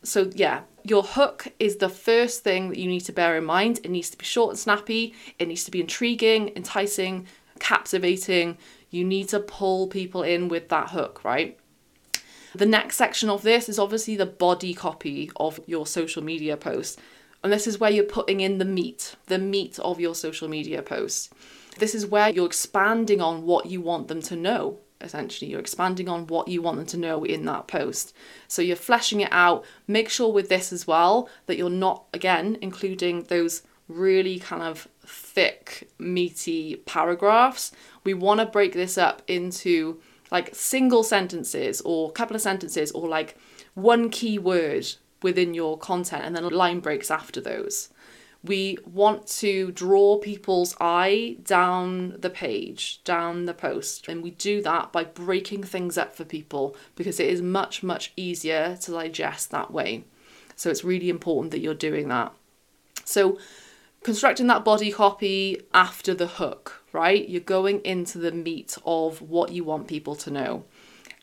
So, 0.04 0.30
yeah, 0.34 0.62
your 0.84 1.04
hook 1.04 1.48
is 1.60 1.78
the 1.78 1.90
first 1.90 2.44
thing 2.44 2.70
that 2.70 2.78
you 2.78 2.88
need 2.88 3.02
to 3.02 3.12
bear 3.12 3.38
in 3.38 3.44
mind. 3.44 3.80
It 3.84 3.92
needs 3.92 4.10
to 4.12 4.18
be 4.18 4.26
short 4.26 4.52
and 4.52 4.60
snappy, 4.60 5.14
it 5.40 5.48
needs 5.48 5.64
to 5.66 5.72
be 5.72 5.82
intriguing, 5.82 6.52
enticing, 6.56 7.28
captivating. 7.60 8.58
You 8.90 9.04
need 9.04 9.30
to 9.30 9.40
pull 9.40 9.88
people 9.88 10.24
in 10.24 10.48
with 10.48 10.70
that 10.70 10.90
hook, 10.90 11.24
right? 11.24 11.60
The 12.56 12.66
next 12.66 12.96
section 12.96 13.30
of 13.30 13.44
this 13.44 13.70
is 13.70 13.78
obviously 13.78 14.16
the 14.16 14.26
body 14.26 14.74
copy 14.74 15.30
of 15.36 15.60
your 15.68 15.86
social 15.86 16.24
media 16.24 16.58
post. 16.58 17.00
And 17.44 17.54
this 17.54 17.68
is 17.68 17.80
where 17.80 17.92
you're 17.92 18.04
putting 18.04 18.42
in 18.42 18.58
the 18.58 18.66
meat, 18.66 19.16
the 19.28 19.40
meat 19.40 19.80
of 19.80 20.00
your 20.00 20.16
social 20.16 20.48
media 20.48 20.82
post. 20.82 21.32
This 21.78 21.96
is 21.96 22.06
where 22.06 22.30
you're 22.30 22.46
expanding 22.46 23.22
on 23.22 23.44
what 23.44 23.68
you 23.68 23.82
want 23.82 24.08
them 24.10 24.22
to 24.24 24.36
know 24.36 24.80
essentially. 25.02 25.50
You're 25.50 25.60
expanding 25.60 26.10
on 26.10 26.28
what 26.28 26.48
you 26.48 26.62
want 26.62 26.78
them 26.78 26.86
to 26.88 26.98
know 26.98 27.24
in 27.24 27.46
that 27.46 27.68
post. 27.68 28.14
So 28.48 28.62
you're 28.62 28.76
fleshing 28.76 29.22
it 29.22 29.32
out. 29.32 29.66
Make 29.88 30.10
sure 30.10 30.32
with 30.32 30.50
this 30.50 30.74
as 30.74 30.88
well 30.88 31.30
that 31.46 31.58
you're 31.58 31.70
not, 31.70 32.06
again, 32.14 32.58
including 32.62 33.24
those 33.24 33.64
really 33.88 34.40
kind 34.40 34.62
of 34.62 34.88
thick, 35.06 35.90
meaty 35.98 36.76
paragraphs. 36.86 37.72
We 38.04 38.14
want 38.14 38.40
to 38.40 38.46
break 38.46 38.74
this 38.74 38.98
up 38.98 39.22
into 39.28 40.02
like 40.32 40.54
single 40.54 41.04
sentences 41.04 41.82
or 41.82 42.10
a 42.10 42.14
couple 42.14 42.36
of 42.36 42.42
sentences 42.42 42.92
or 42.92 43.08
like 43.08 43.36
one 43.74 44.10
key 44.10 44.38
word 44.38 44.88
within 45.22 45.54
your 45.54 45.78
content 45.78 46.24
and 46.24 46.36
then 46.36 46.48
line 46.50 46.80
breaks 46.80 47.12
after 47.12 47.42
those 47.42 47.90
we 48.44 48.78
want 48.86 49.28
to 49.28 49.72
draw 49.72 50.18
people's 50.18 50.76
eye 50.80 51.38
down 51.44 52.16
the 52.20 52.30
page, 52.30 53.02
down 53.04 53.46
the 53.46 53.54
post. 53.54 54.08
And 54.08 54.24
we 54.24 54.32
do 54.32 54.62
that 54.62 54.92
by 54.92 55.04
breaking 55.04 55.64
things 55.64 55.98
up 55.98 56.16
for 56.16 56.24
people 56.24 56.76
because 56.96 57.20
it 57.20 57.28
is 57.28 57.42
much, 57.42 57.84
much 57.84 58.14
easier 58.16 58.78
to 58.82 58.92
digest 58.92 59.52
that 59.52 59.72
way. 59.72 60.06
So 60.56 60.70
it's 60.70 60.84
really 60.84 61.10
important 61.10 61.52
that 61.52 61.60
you're 61.60 61.74
doing 61.74 62.08
that. 62.10 62.34
So, 63.04 63.40
constructing 64.04 64.48
that 64.48 64.64
body 64.64 64.92
copy 64.92 65.62
after 65.74 66.14
the 66.14 66.28
hook, 66.28 66.84
right? 66.94 67.28
You're 67.28 67.42
going 67.42 67.80
into 67.82 68.18
the 68.18 68.32
meat 68.32 68.78
of 68.86 69.22
what 69.22 69.52
you 69.52 69.64
want 69.64 69.88
people 69.88 70.16
to 70.16 70.32
know. 70.32 70.64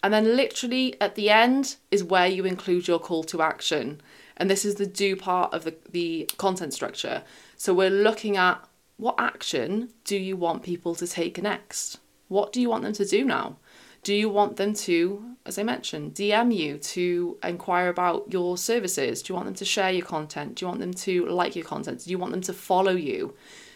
And 0.02 0.12
then, 0.12 0.36
literally, 0.36 1.00
at 1.00 1.14
the 1.14 1.30
end 1.30 1.76
is 1.90 2.04
where 2.04 2.26
you 2.26 2.44
include 2.44 2.86
your 2.86 2.98
call 2.98 3.24
to 3.24 3.42
action. 3.42 4.00
And 4.36 4.50
this 4.50 4.64
is 4.64 4.74
the 4.74 4.86
do 4.86 5.16
part 5.16 5.54
of 5.54 5.64
the, 5.64 5.74
the 5.90 6.28
content 6.36 6.74
structure. 6.74 7.22
So 7.56 7.72
we're 7.72 7.90
looking 7.90 8.36
at 8.36 8.62
what 8.98 9.16
action 9.18 9.90
do 10.04 10.16
you 10.16 10.36
want 10.36 10.62
people 10.62 10.94
to 10.94 11.06
take 11.06 11.42
next? 11.42 11.98
What 12.28 12.52
do 12.52 12.60
you 12.60 12.68
want 12.68 12.82
them 12.82 12.92
to 12.94 13.04
do 13.04 13.24
now? 13.24 13.56
Do 14.02 14.14
you 14.14 14.28
want 14.28 14.56
them 14.56 14.72
to, 14.74 15.36
as 15.44 15.58
I 15.58 15.64
mentioned, 15.64 16.14
DM 16.14 16.54
you 16.54 16.78
to 16.78 17.38
inquire 17.42 17.88
about 17.88 18.32
your 18.32 18.56
services? 18.56 19.20
Do 19.20 19.32
you 19.32 19.34
want 19.34 19.46
them 19.46 19.54
to 19.56 19.64
share 19.64 19.90
your 19.90 20.06
content? 20.06 20.56
Do 20.56 20.64
you 20.64 20.68
want 20.68 20.80
them 20.80 20.94
to 20.94 21.26
like 21.26 21.56
your 21.56 21.64
content? 21.64 22.04
Do 22.04 22.10
you 22.10 22.18
want 22.18 22.32
them 22.32 22.42
to 22.42 22.52
follow 22.52 22.92
you? 22.92 23.34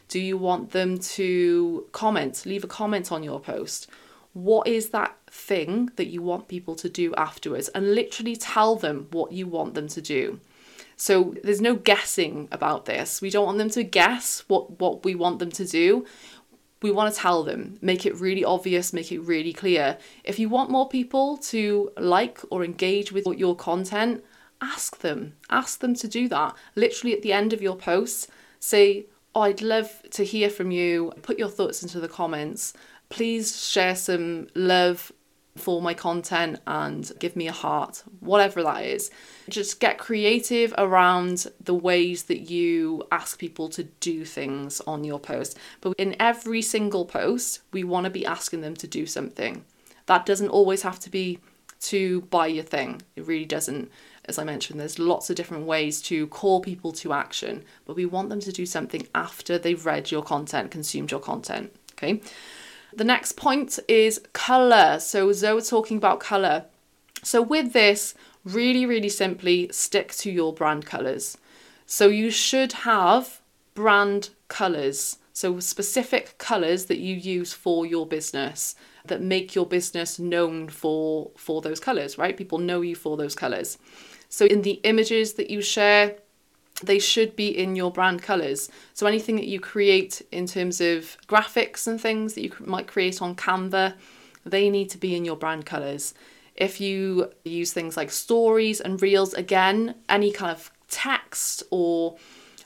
Do 0.08 0.20
you 0.20 0.36
want 0.36 0.70
them 0.70 0.98
to 0.98 1.86
comment, 1.92 2.44
leave 2.46 2.64
a 2.64 2.68
comment 2.68 3.10
on 3.10 3.22
your 3.22 3.40
post? 3.40 3.88
What 4.32 4.66
is 4.66 4.90
that 4.90 5.16
thing 5.28 5.90
that 5.96 6.06
you 6.06 6.22
want 6.22 6.48
people 6.48 6.76
to 6.76 6.88
do 6.88 7.14
afterwards? 7.14 7.68
And 7.68 7.94
literally 7.94 8.36
tell 8.36 8.76
them 8.76 9.08
what 9.10 9.32
you 9.32 9.46
want 9.46 9.74
them 9.74 9.88
to 9.88 10.00
do. 10.00 10.40
So 10.96 11.34
there's 11.42 11.60
no 11.62 11.74
guessing 11.74 12.48
about 12.52 12.84
this. 12.84 13.22
We 13.22 13.30
don't 13.30 13.46
want 13.46 13.58
them 13.58 13.70
to 13.70 13.82
guess 13.82 14.44
what, 14.48 14.78
what 14.78 15.04
we 15.04 15.14
want 15.14 15.38
them 15.38 15.50
to 15.52 15.64
do. 15.64 16.04
We 16.82 16.90
want 16.90 17.12
to 17.12 17.20
tell 17.20 17.42
them, 17.42 17.78
make 17.82 18.06
it 18.06 18.20
really 18.20 18.44
obvious, 18.44 18.92
make 18.92 19.10
it 19.10 19.20
really 19.20 19.52
clear. 19.52 19.98
If 20.24 20.38
you 20.38 20.48
want 20.48 20.70
more 20.70 20.88
people 20.88 21.36
to 21.38 21.90
like 21.98 22.40
or 22.50 22.64
engage 22.64 23.12
with 23.12 23.26
your 23.26 23.56
content, 23.56 24.24
ask 24.60 24.98
them. 24.98 25.34
Ask 25.48 25.80
them 25.80 25.94
to 25.94 26.08
do 26.08 26.28
that. 26.28 26.54
Literally 26.74 27.14
at 27.14 27.22
the 27.22 27.32
end 27.32 27.52
of 27.52 27.62
your 27.62 27.76
post, 27.76 28.28
say, 28.60 29.06
oh, 29.34 29.42
I'd 29.42 29.62
love 29.62 30.02
to 30.10 30.24
hear 30.24 30.50
from 30.50 30.70
you. 30.70 31.12
Put 31.22 31.38
your 31.38 31.48
thoughts 31.48 31.82
into 31.82 32.00
the 32.00 32.08
comments. 32.08 32.74
Please 33.10 33.68
share 33.68 33.94
some 33.94 34.48
love 34.54 35.12
for 35.56 35.82
my 35.82 35.94
content 35.94 36.60
and 36.66 37.10
give 37.18 37.36
me 37.36 37.48
a 37.48 37.52
heart, 37.52 38.02
whatever 38.20 38.62
that 38.62 38.84
is. 38.84 39.10
Just 39.48 39.80
get 39.80 39.98
creative 39.98 40.72
around 40.78 41.46
the 41.62 41.74
ways 41.74 42.24
that 42.24 42.50
you 42.50 43.02
ask 43.10 43.38
people 43.38 43.68
to 43.70 43.84
do 43.84 44.24
things 44.24 44.80
on 44.86 45.04
your 45.04 45.18
post. 45.18 45.58
But 45.80 45.94
in 45.98 46.16
every 46.18 46.62
single 46.62 47.04
post, 47.04 47.60
we 47.72 47.84
want 47.84 48.04
to 48.04 48.10
be 48.10 48.24
asking 48.24 48.62
them 48.62 48.74
to 48.76 48.86
do 48.86 49.06
something. 49.06 49.64
That 50.06 50.24
doesn't 50.24 50.48
always 50.48 50.82
have 50.82 50.98
to 51.00 51.10
be 51.10 51.40
to 51.80 52.22
buy 52.22 52.46
your 52.46 52.64
thing, 52.64 53.00
it 53.16 53.26
really 53.26 53.46
doesn't. 53.46 53.90
As 54.26 54.38
I 54.38 54.44
mentioned, 54.44 54.78
there's 54.78 54.98
lots 54.98 55.30
of 55.30 55.36
different 55.36 55.66
ways 55.66 56.02
to 56.02 56.26
call 56.26 56.60
people 56.60 56.92
to 56.92 57.12
action, 57.12 57.64
but 57.86 57.96
we 57.96 58.04
want 58.04 58.28
them 58.28 58.40
to 58.40 58.52
do 58.52 58.66
something 58.66 59.08
after 59.14 59.56
they've 59.56 59.84
read 59.84 60.10
your 60.10 60.22
content, 60.22 60.70
consumed 60.70 61.10
your 61.10 61.20
content. 61.20 61.74
Okay. 61.92 62.20
The 62.94 63.04
next 63.04 63.32
point 63.32 63.78
is 63.88 64.20
colour. 64.32 64.98
So 65.00 65.32
Zoe 65.32 65.62
talking 65.62 65.96
about 65.96 66.20
colour. 66.20 66.66
So 67.22 67.42
with 67.42 67.72
this, 67.72 68.14
really, 68.44 68.86
really 68.86 69.08
simply 69.08 69.68
stick 69.72 70.12
to 70.14 70.30
your 70.30 70.52
brand 70.52 70.86
colours. 70.86 71.36
So 71.86 72.08
you 72.08 72.30
should 72.30 72.72
have 72.72 73.40
brand 73.74 74.30
colours. 74.48 75.18
So 75.32 75.60
specific 75.60 76.36
colours 76.38 76.86
that 76.86 76.98
you 76.98 77.14
use 77.14 77.52
for 77.52 77.86
your 77.86 78.06
business 78.06 78.74
that 79.06 79.22
make 79.22 79.54
your 79.54 79.66
business 79.66 80.18
known 80.18 80.68
for 80.68 81.30
for 81.36 81.62
those 81.62 81.80
colours, 81.80 82.18
right? 82.18 82.36
People 82.36 82.58
know 82.58 82.80
you 82.80 82.94
for 82.94 83.16
those 83.16 83.34
colours. 83.34 83.78
So 84.28 84.44
in 84.44 84.62
the 84.62 84.80
images 84.84 85.34
that 85.34 85.50
you 85.50 85.62
share, 85.62 86.16
they 86.82 86.98
should 86.98 87.36
be 87.36 87.48
in 87.48 87.76
your 87.76 87.90
brand 87.90 88.22
colors. 88.22 88.70
So 88.94 89.06
anything 89.06 89.36
that 89.36 89.46
you 89.46 89.60
create 89.60 90.22
in 90.32 90.46
terms 90.46 90.80
of 90.80 91.16
graphics 91.28 91.86
and 91.86 92.00
things 92.00 92.34
that 92.34 92.42
you 92.42 92.52
might 92.60 92.86
create 92.86 93.20
on 93.20 93.34
Canva, 93.34 93.94
they 94.44 94.70
need 94.70 94.90
to 94.90 94.98
be 94.98 95.14
in 95.14 95.24
your 95.24 95.36
brand 95.36 95.66
colors. 95.66 96.14
If 96.56 96.80
you 96.80 97.30
use 97.44 97.72
things 97.72 97.96
like 97.96 98.10
stories 98.10 98.80
and 98.80 99.00
reels, 99.00 99.34
again, 99.34 99.94
any 100.08 100.30
kind 100.32 100.52
of 100.52 100.70
text 100.88 101.62
or 101.70 102.16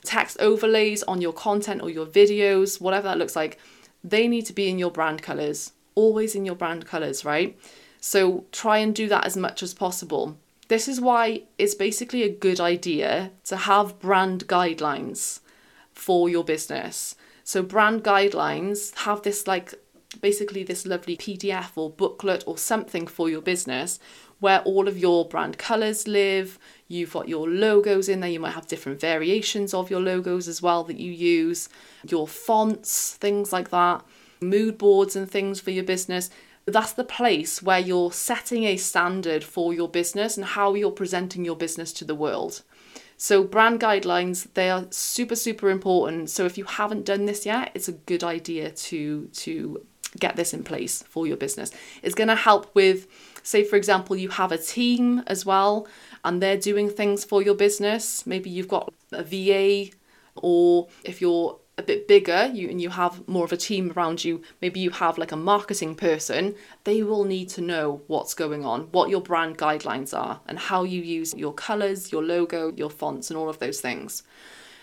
text 0.03 0.37
overlays 0.39 1.03
on 1.03 1.21
your 1.21 1.33
content 1.33 1.81
or 1.81 1.89
your 1.89 2.05
videos, 2.05 2.79
whatever 2.79 3.07
that 3.07 3.17
looks 3.17 3.35
like, 3.35 3.59
they 4.03 4.27
need 4.27 4.45
to 4.45 4.53
be 4.53 4.69
in 4.69 4.79
your 4.79 4.91
brand 4.91 5.21
colors, 5.21 5.73
always 5.95 6.35
in 6.35 6.45
your 6.45 6.55
brand 6.55 6.85
colors, 6.85 7.25
right? 7.25 7.57
So 7.99 8.45
try 8.51 8.77
and 8.77 8.93
do 8.93 9.07
that 9.09 9.25
as 9.25 9.35
much 9.35 9.63
as 9.63 9.73
possible. 9.73 10.37
This 10.67 10.87
is 10.87 10.99
why 10.99 11.43
it's 11.57 11.75
basically 11.75 12.23
a 12.23 12.29
good 12.29 12.59
idea 12.59 13.31
to 13.45 13.55
have 13.55 13.99
brand 13.99 14.47
guidelines 14.47 15.41
for 15.93 16.27
your 16.27 16.43
business. 16.43 17.15
So, 17.43 17.61
brand 17.61 18.03
guidelines 18.03 18.95
have 18.95 19.21
this 19.21 19.45
like 19.45 19.75
basically 20.21 20.63
this 20.63 20.85
lovely 20.85 21.17
PDF 21.17 21.71
or 21.75 21.89
booklet 21.89 22.43
or 22.47 22.57
something 22.57 23.05
for 23.05 23.29
your 23.29 23.41
business 23.41 23.99
where 24.39 24.61
all 24.61 24.87
of 24.87 24.97
your 24.97 25.27
brand 25.27 25.57
colors 25.57 26.07
live. 26.07 26.57
You've 26.87 27.13
got 27.13 27.29
your 27.29 27.49
logos 27.49 28.09
in 28.09 28.19
there. 28.19 28.29
You 28.29 28.39
might 28.39 28.53
have 28.53 28.67
different 28.67 28.99
variations 28.99 29.73
of 29.73 29.89
your 29.89 29.99
logos 29.99 30.47
as 30.47 30.61
well 30.61 30.83
that 30.85 30.99
you 30.99 31.11
use, 31.11 31.69
your 32.07 32.27
fonts, 32.27 33.13
things 33.15 33.53
like 33.53 33.69
that, 33.69 34.03
mood 34.41 34.77
boards 34.77 35.15
and 35.15 35.29
things 35.29 35.59
for 35.59 35.71
your 35.71 35.83
business 35.83 36.29
that's 36.65 36.93
the 36.93 37.03
place 37.03 37.61
where 37.61 37.79
you're 37.79 38.11
setting 38.11 38.63
a 38.63 38.77
standard 38.77 39.43
for 39.43 39.73
your 39.73 39.87
business 39.87 40.35
and 40.35 40.45
how 40.45 40.73
you're 40.73 40.91
presenting 40.91 41.45
your 41.45 41.55
business 41.55 41.93
to 41.93 42.05
the 42.05 42.15
world. 42.15 42.63
So 43.17 43.43
brand 43.43 43.79
guidelines 43.79 44.47
they 44.55 44.69
are 44.69 44.87
super 44.89 45.35
super 45.35 45.69
important. 45.69 46.29
So 46.29 46.45
if 46.45 46.57
you 46.57 46.65
haven't 46.65 47.05
done 47.05 47.25
this 47.25 47.45
yet, 47.45 47.71
it's 47.73 47.87
a 47.87 47.93
good 47.93 48.23
idea 48.23 48.71
to 48.71 49.27
to 49.27 49.85
get 50.19 50.35
this 50.35 50.53
in 50.53 50.63
place 50.63 51.03
for 51.03 51.27
your 51.27 51.37
business. 51.37 51.71
It's 52.01 52.15
going 52.15 52.29
to 52.29 52.35
help 52.35 52.73
with 52.73 53.07
say 53.43 53.63
for 53.63 53.75
example 53.75 54.15
you 54.15 54.29
have 54.29 54.51
a 54.51 54.57
team 54.57 55.23
as 55.27 55.45
well 55.45 55.87
and 56.23 56.41
they're 56.41 56.57
doing 56.57 56.89
things 56.89 57.23
for 57.23 57.41
your 57.41 57.55
business. 57.55 58.25
Maybe 58.25 58.49
you've 58.49 58.67
got 58.67 58.93
a 59.11 59.23
VA 59.23 59.91
or 60.35 60.87
if 61.03 61.21
you're 61.21 61.59
a 61.77 61.83
bit 61.83 62.07
bigger 62.07 62.49
you 62.53 62.69
and 62.69 62.81
you 62.81 62.89
have 62.89 63.27
more 63.27 63.43
of 63.43 63.51
a 63.51 63.57
team 63.57 63.91
around 63.95 64.23
you 64.23 64.41
maybe 64.61 64.79
you 64.79 64.89
have 64.89 65.17
like 65.17 65.33
a 65.33 65.35
marketing 65.35 65.93
person 65.93 66.55
they 66.85 67.03
will 67.03 67.25
need 67.25 67.49
to 67.49 67.59
know 67.59 68.01
what's 68.07 68.33
going 68.33 68.63
on 68.63 68.83
what 68.91 69.09
your 69.09 69.19
brand 69.19 69.57
guidelines 69.57 70.17
are 70.17 70.39
and 70.47 70.57
how 70.57 70.83
you 70.83 71.01
use 71.01 71.33
your 71.33 71.53
colors 71.53 72.13
your 72.13 72.23
logo 72.23 72.71
your 72.75 72.89
fonts 72.89 73.29
and 73.29 73.37
all 73.37 73.49
of 73.49 73.59
those 73.59 73.81
things. 73.81 74.23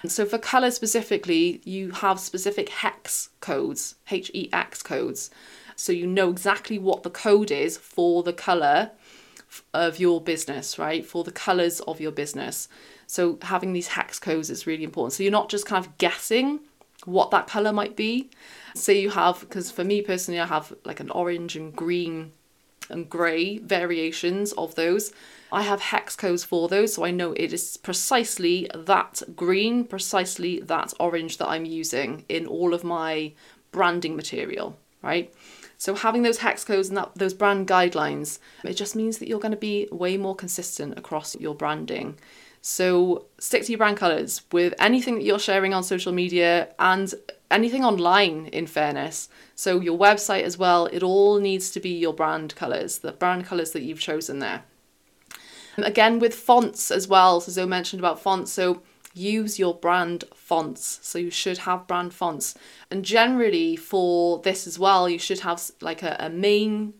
And 0.02 0.10
so 0.10 0.24
for 0.26 0.38
color 0.38 0.70
specifically 0.70 1.60
you 1.64 1.90
have 1.92 2.18
specific 2.18 2.68
hex 2.68 3.30
codes 3.40 3.96
hex 4.04 4.82
codes. 4.82 5.30
So 5.76 5.92
you 5.92 6.06
know 6.06 6.30
exactly 6.30 6.78
what 6.78 7.02
the 7.02 7.10
code 7.10 7.50
is 7.50 7.76
for 7.76 8.22
the 8.22 8.32
color 8.32 8.92
of 9.74 9.98
your 9.98 10.20
business 10.20 10.78
right? 10.78 11.04
For 11.04 11.24
the 11.24 11.32
colors 11.32 11.80
of 11.80 12.00
your 12.00 12.12
business. 12.12 12.68
So 13.06 13.38
having 13.42 13.72
these 13.72 13.88
hex 13.88 14.18
codes 14.18 14.50
is 14.50 14.66
really 14.66 14.84
important. 14.84 15.12
So 15.14 15.22
you're 15.22 15.32
not 15.32 15.50
just 15.50 15.66
kind 15.66 15.84
of 15.84 15.98
guessing 15.98 16.60
what 17.04 17.30
that 17.30 17.46
color 17.46 17.72
might 17.72 17.96
be. 17.96 18.30
Say 18.74 19.00
you 19.00 19.10
have, 19.10 19.40
because 19.40 19.70
for 19.70 19.84
me 19.84 20.02
personally, 20.02 20.40
I 20.40 20.46
have 20.46 20.72
like 20.84 21.00
an 21.00 21.10
orange 21.10 21.56
and 21.56 21.74
green 21.74 22.32
and 22.90 23.08
grey 23.08 23.58
variations 23.58 24.52
of 24.52 24.74
those. 24.74 25.12
I 25.50 25.62
have 25.62 25.80
hex 25.80 26.16
codes 26.16 26.44
for 26.44 26.68
those, 26.68 26.94
so 26.94 27.04
I 27.04 27.10
know 27.10 27.32
it 27.32 27.52
is 27.52 27.76
precisely 27.76 28.70
that 28.74 29.22
green, 29.36 29.84
precisely 29.84 30.60
that 30.60 30.94
orange 30.98 31.38
that 31.38 31.48
I'm 31.48 31.64
using 31.64 32.24
in 32.28 32.46
all 32.46 32.72
of 32.72 32.84
my 32.84 33.32
branding 33.70 34.16
material, 34.16 34.78
right? 35.02 35.32
So 35.76 35.94
having 35.94 36.22
those 36.22 36.38
hex 36.38 36.64
codes 36.64 36.88
and 36.88 36.96
that, 36.96 37.10
those 37.16 37.34
brand 37.34 37.66
guidelines, 37.66 38.38
it 38.64 38.74
just 38.74 38.94
means 38.94 39.18
that 39.18 39.28
you're 39.28 39.40
going 39.40 39.52
to 39.52 39.58
be 39.58 39.88
way 39.90 40.16
more 40.16 40.36
consistent 40.36 40.96
across 40.98 41.34
your 41.38 41.54
branding. 41.54 42.18
So 42.62 43.26
stick 43.38 43.64
to 43.64 43.72
your 43.72 43.78
brand 43.78 43.96
colors 43.96 44.42
with 44.52 44.72
anything 44.78 45.16
that 45.16 45.24
you're 45.24 45.40
sharing 45.40 45.74
on 45.74 45.82
social 45.82 46.12
media 46.12 46.68
and 46.78 47.12
anything 47.50 47.84
online 47.84 48.46
in 48.46 48.68
fairness. 48.68 49.28
So 49.56 49.80
your 49.80 49.98
website 49.98 50.44
as 50.44 50.56
well, 50.56 50.86
it 50.86 51.02
all 51.02 51.40
needs 51.40 51.72
to 51.72 51.80
be 51.80 51.90
your 51.90 52.14
brand 52.14 52.54
colors, 52.54 52.98
the 52.98 53.12
brand 53.12 53.46
colors 53.46 53.72
that 53.72 53.82
you've 53.82 54.00
chosen 54.00 54.38
there. 54.38 54.62
Again 55.76 56.20
with 56.20 56.34
fonts 56.34 56.92
as 56.92 57.08
well, 57.08 57.40
so 57.40 57.50
Zoe 57.50 57.66
mentioned 57.66 58.00
about 58.00 58.20
fonts. 58.20 58.52
So 58.52 58.82
use 59.12 59.58
your 59.58 59.74
brand 59.74 60.24
fonts. 60.32 61.00
So 61.02 61.18
you 61.18 61.30
should 61.30 61.58
have 61.58 61.88
brand 61.88 62.14
fonts. 62.14 62.54
And 62.92 63.04
generally 63.04 63.74
for 63.74 64.38
this 64.38 64.68
as 64.68 64.78
well, 64.78 65.08
you 65.08 65.18
should 65.18 65.40
have 65.40 65.60
like 65.80 66.02
a, 66.02 66.16
a 66.20 66.30
main 66.30 66.94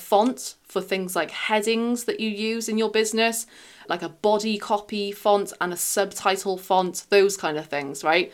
font 0.00 0.54
for 0.64 0.80
things 0.80 1.14
like 1.14 1.30
headings 1.30 2.04
that 2.04 2.20
you 2.20 2.30
use 2.30 2.68
in 2.68 2.78
your 2.78 2.90
business, 2.90 3.46
like 3.88 4.02
a 4.02 4.08
body 4.08 4.58
copy 4.58 5.12
font 5.12 5.52
and 5.60 5.72
a 5.72 5.76
subtitle 5.76 6.56
font, 6.56 7.06
those 7.10 7.36
kind 7.36 7.56
of 7.58 7.66
things, 7.66 8.02
right? 8.02 8.32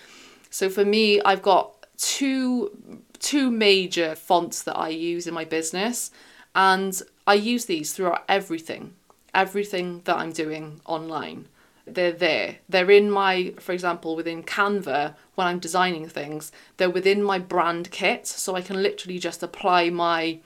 So 0.50 0.68
for 0.70 0.84
me, 0.84 1.20
I've 1.22 1.42
got 1.42 1.86
two 1.98 3.02
two 3.18 3.50
major 3.50 4.14
fonts 4.14 4.62
that 4.62 4.76
I 4.76 4.88
use 4.90 5.26
in 5.26 5.32
my 5.34 5.44
business 5.44 6.10
and 6.54 7.00
I 7.26 7.34
use 7.34 7.64
these 7.64 7.92
throughout 7.92 8.24
everything, 8.28 8.94
everything 9.34 10.02
that 10.04 10.16
I'm 10.16 10.32
doing 10.32 10.80
online 10.84 11.48
they're 11.86 12.12
there. 12.12 12.56
They're 12.68 12.90
in 12.90 13.10
my, 13.10 13.54
for 13.60 13.72
example, 13.72 14.16
within 14.16 14.42
Canva, 14.42 15.14
when 15.36 15.46
I'm 15.46 15.60
designing 15.60 16.08
things, 16.08 16.50
they're 16.76 16.90
within 16.90 17.22
my 17.22 17.38
brand 17.38 17.90
kit. 17.90 18.26
So 18.26 18.56
I 18.56 18.62
can 18.62 18.82
literally 18.82 19.18
just 19.18 19.42
apply 19.42 19.90
my 19.90 20.40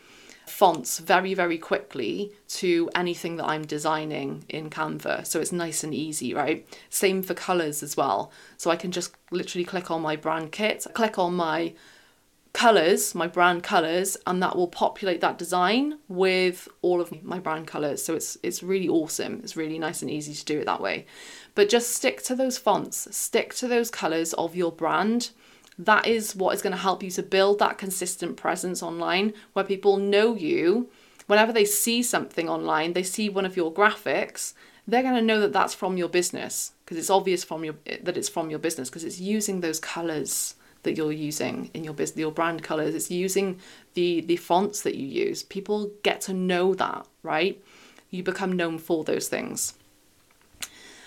fonts 0.50 0.98
very, 0.98 1.32
very 1.34 1.56
quickly 1.56 2.32
to 2.48 2.90
anything 2.94 3.36
that 3.36 3.46
I'm 3.46 3.64
designing 3.64 4.44
in 4.48 4.68
Canva. 4.68 5.26
So 5.26 5.40
it's 5.40 5.52
nice 5.52 5.84
and 5.84 5.94
easy, 5.94 6.34
right? 6.34 6.66
Same 6.90 7.22
for 7.22 7.34
colors 7.34 7.82
as 7.82 7.96
well. 7.96 8.32
So 8.56 8.70
I 8.70 8.76
can 8.76 8.90
just 8.90 9.14
literally 9.30 9.64
click 9.64 9.90
on 9.90 10.02
my 10.02 10.16
brand 10.16 10.52
kit, 10.52 10.86
click 10.94 11.18
on 11.18 11.34
my 11.34 11.74
colors, 12.52 13.14
my 13.14 13.26
brand 13.26 13.62
colors, 13.62 14.16
and 14.26 14.42
that 14.42 14.56
will 14.56 14.68
populate 14.68 15.20
that 15.20 15.38
design 15.38 15.98
with 16.08 16.68
all 16.82 17.00
of 17.00 17.22
my 17.22 17.38
brand 17.38 17.66
colors. 17.66 18.02
So 18.02 18.14
it's 18.14 18.36
it's 18.42 18.62
really 18.62 18.88
awesome. 18.88 19.40
It's 19.42 19.56
really 19.56 19.78
nice 19.78 20.02
and 20.02 20.10
easy 20.10 20.34
to 20.34 20.44
do 20.44 20.60
it 20.60 20.66
that 20.66 20.80
way. 20.80 21.06
But 21.54 21.68
just 21.68 21.94
stick 21.94 22.22
to 22.24 22.34
those 22.34 22.58
fonts, 22.58 23.14
stick 23.16 23.54
to 23.54 23.68
those 23.68 23.90
colors 23.90 24.32
of 24.34 24.56
your 24.56 24.72
brand. 24.72 25.30
That 25.80 26.06
is 26.06 26.36
what 26.36 26.54
is 26.54 26.60
going 26.60 26.72
to 26.72 26.76
help 26.76 27.02
you 27.02 27.10
to 27.12 27.22
build 27.22 27.58
that 27.58 27.78
consistent 27.78 28.36
presence 28.36 28.82
online 28.82 29.32
where 29.54 29.64
people 29.64 29.96
know 29.96 30.34
you. 30.34 30.90
Whenever 31.26 31.52
they 31.52 31.64
see 31.64 32.02
something 32.02 32.50
online, 32.50 32.92
they 32.92 33.02
see 33.02 33.30
one 33.30 33.46
of 33.46 33.56
your 33.56 33.72
graphics, 33.72 34.52
they're 34.86 35.02
going 35.02 35.14
to 35.14 35.22
know 35.22 35.40
that 35.40 35.54
that's 35.54 35.72
from 35.72 35.96
your 35.96 36.08
business 36.08 36.72
because 36.84 36.98
it's 36.98 37.08
obvious 37.08 37.44
from 37.44 37.64
your 37.64 37.76
eh, 37.86 37.98
that 38.02 38.16
it's 38.16 38.28
from 38.28 38.50
your 38.50 38.58
business 38.58 38.90
because 38.90 39.04
it's 39.04 39.20
using 39.20 39.60
those 39.60 39.80
colors 39.80 40.54
that 40.82 40.96
you're 40.96 41.12
using 41.12 41.70
in 41.72 41.84
your 41.84 41.94
business, 41.94 42.18
your 42.18 42.32
brand 42.32 42.62
colors. 42.62 42.94
It's 42.94 43.10
using 43.10 43.58
the 43.94 44.20
the 44.20 44.36
fonts 44.36 44.82
that 44.82 44.96
you 44.96 45.06
use. 45.06 45.42
People 45.42 45.92
get 46.02 46.20
to 46.22 46.34
know 46.34 46.74
that, 46.74 47.06
right? 47.22 47.62
You 48.10 48.22
become 48.22 48.52
known 48.52 48.78
for 48.78 49.04
those 49.04 49.28
things. 49.28 49.74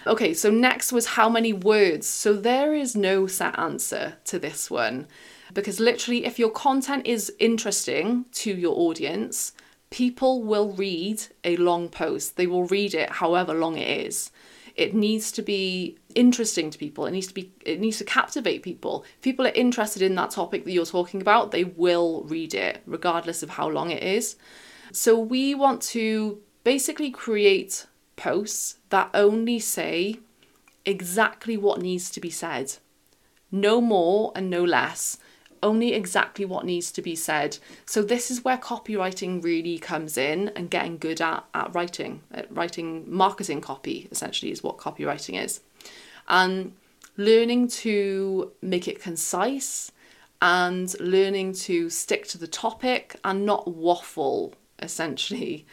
Okay, 0.05 0.33
so 0.33 0.49
next 0.51 0.91
was 0.91 1.05
how 1.05 1.29
many 1.29 1.53
words. 1.53 2.07
So 2.07 2.33
there 2.33 2.73
is 2.73 2.95
no 2.95 3.25
set 3.25 3.57
answer 3.57 4.15
to 4.25 4.37
this 4.37 4.69
one. 4.69 5.07
Because 5.53 5.79
literally, 5.79 6.25
if 6.25 6.39
your 6.39 6.49
content 6.49 7.05
is 7.05 7.31
interesting 7.39 8.25
to 8.33 8.51
your 8.51 8.77
audience, 8.77 9.53
people 9.91 10.43
will 10.43 10.71
read 10.71 11.23
a 11.43 11.55
long 11.57 11.87
post. 11.87 12.35
They 12.35 12.47
will 12.47 12.65
read 12.65 12.93
it 12.93 13.09
however 13.09 13.53
long 13.53 13.77
it 13.77 14.07
is. 14.07 14.31
It 14.75 14.95
needs 14.95 15.31
to 15.33 15.43
be 15.43 15.99
interesting 16.15 16.71
to 16.71 16.79
people. 16.79 17.05
It 17.05 17.11
needs 17.11 17.27
to 17.27 17.33
be 17.33 17.53
it 17.63 17.79
needs 17.79 17.99
to 17.99 18.03
captivate 18.03 18.63
people. 18.63 19.05
If 19.17 19.21
people 19.21 19.45
are 19.45 19.51
interested 19.51 20.01
in 20.01 20.15
that 20.15 20.31
topic 20.31 20.65
that 20.65 20.71
you're 20.71 20.85
talking 20.85 21.21
about 21.21 21.51
they 21.51 21.63
will 21.63 22.23
read 22.23 22.55
it 22.55 22.81
regardless 22.87 23.43
of 23.43 23.51
how 23.51 23.69
long 23.69 23.91
it 23.91 24.01
is. 24.01 24.35
So 24.91 25.19
we 25.19 25.53
want 25.53 25.83
to 25.93 26.39
basically 26.63 27.11
create 27.11 27.85
posts 28.15 28.77
that 28.93 29.09
only 29.15 29.57
say 29.57 30.19
exactly 30.85 31.57
what 31.57 31.81
needs 31.81 32.11
to 32.11 32.19
be 32.19 32.29
said 32.29 32.73
no 33.51 33.81
more 33.81 34.31
and 34.35 34.51
no 34.51 34.63
less 34.63 35.17
only 35.63 35.93
exactly 35.93 36.45
what 36.45 36.65
needs 36.65 36.91
to 36.91 37.01
be 37.01 37.15
said. 37.15 37.57
So 37.85 38.03
this 38.03 38.29
is 38.29 38.43
where 38.43 38.57
copywriting 38.57 39.41
really 39.41 39.79
comes 39.79 40.17
in 40.17 40.49
and 40.49 40.69
getting 40.69 40.97
good 40.97 41.21
at, 41.21 41.45
at 41.53 41.73
writing, 41.73 42.21
at 42.31 42.53
writing 42.53 43.05
marketing 43.07 43.61
copy 43.61 44.09
essentially 44.11 44.51
is 44.51 44.61
what 44.61 44.77
copywriting 44.77 45.41
is. 45.41 45.61
And 46.27 46.73
learning 47.15 47.69
to 47.69 48.51
make 48.61 48.89
it 48.89 49.01
concise 49.01 49.91
and 50.41 50.93
learning 50.99 51.53
to 51.53 51.89
stick 51.89 52.27
to 52.27 52.37
the 52.37 52.47
topic 52.47 53.15
and 53.23 53.45
not 53.45 53.65
waffle 53.67 54.53
essentially. 54.79 55.65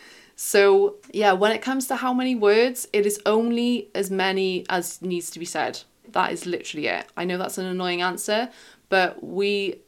So, 0.42 0.96
yeah, 1.12 1.32
when 1.32 1.52
it 1.52 1.60
comes 1.60 1.86
to 1.88 1.96
how 1.96 2.14
many 2.14 2.34
words, 2.34 2.88
it 2.94 3.04
is 3.04 3.20
only 3.26 3.90
as 3.94 4.10
many 4.10 4.64
as 4.70 5.02
needs 5.02 5.28
to 5.32 5.38
be 5.38 5.44
said. 5.44 5.80
That 6.12 6.32
is 6.32 6.46
literally 6.46 6.86
it. 6.86 7.04
I 7.14 7.26
know 7.26 7.36
that's 7.36 7.58
an 7.58 7.66
annoying 7.66 8.00
answer, 8.00 8.48
but 8.88 9.22
we 9.22 9.80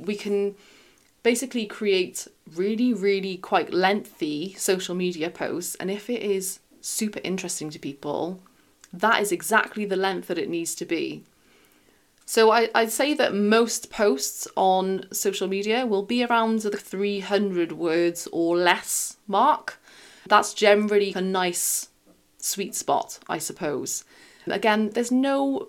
we 0.00 0.16
can 0.16 0.56
basically 1.22 1.64
create 1.64 2.26
really 2.56 2.92
really 2.92 3.36
quite 3.36 3.72
lengthy 3.72 4.52
social 4.54 4.96
media 4.96 5.30
posts 5.30 5.76
and 5.76 5.92
if 5.92 6.10
it 6.10 6.22
is 6.22 6.58
super 6.80 7.20
interesting 7.22 7.70
to 7.70 7.78
people 7.78 8.40
that 8.92 9.20
is 9.20 9.30
exactly 9.30 9.84
the 9.84 9.96
length 9.96 10.26
that 10.28 10.38
it 10.38 10.48
needs 10.48 10.74
to 10.74 10.86
be 10.86 11.22
so 12.30 12.52
I, 12.52 12.68
I'd 12.76 12.92
say 12.92 13.12
that 13.14 13.34
most 13.34 13.90
posts 13.90 14.46
on 14.56 15.04
social 15.12 15.48
media 15.48 15.84
will 15.84 16.04
be 16.04 16.22
around 16.22 16.60
the 16.60 16.70
300 16.70 17.72
words 17.72 18.28
or 18.30 18.56
less 18.56 19.16
mark. 19.26 19.79
That's 20.30 20.54
generally 20.54 21.12
a 21.14 21.20
nice 21.20 21.88
sweet 22.38 22.76
spot, 22.76 23.18
I 23.28 23.38
suppose. 23.38 24.04
Again, 24.46 24.90
there's 24.90 25.10
no 25.10 25.68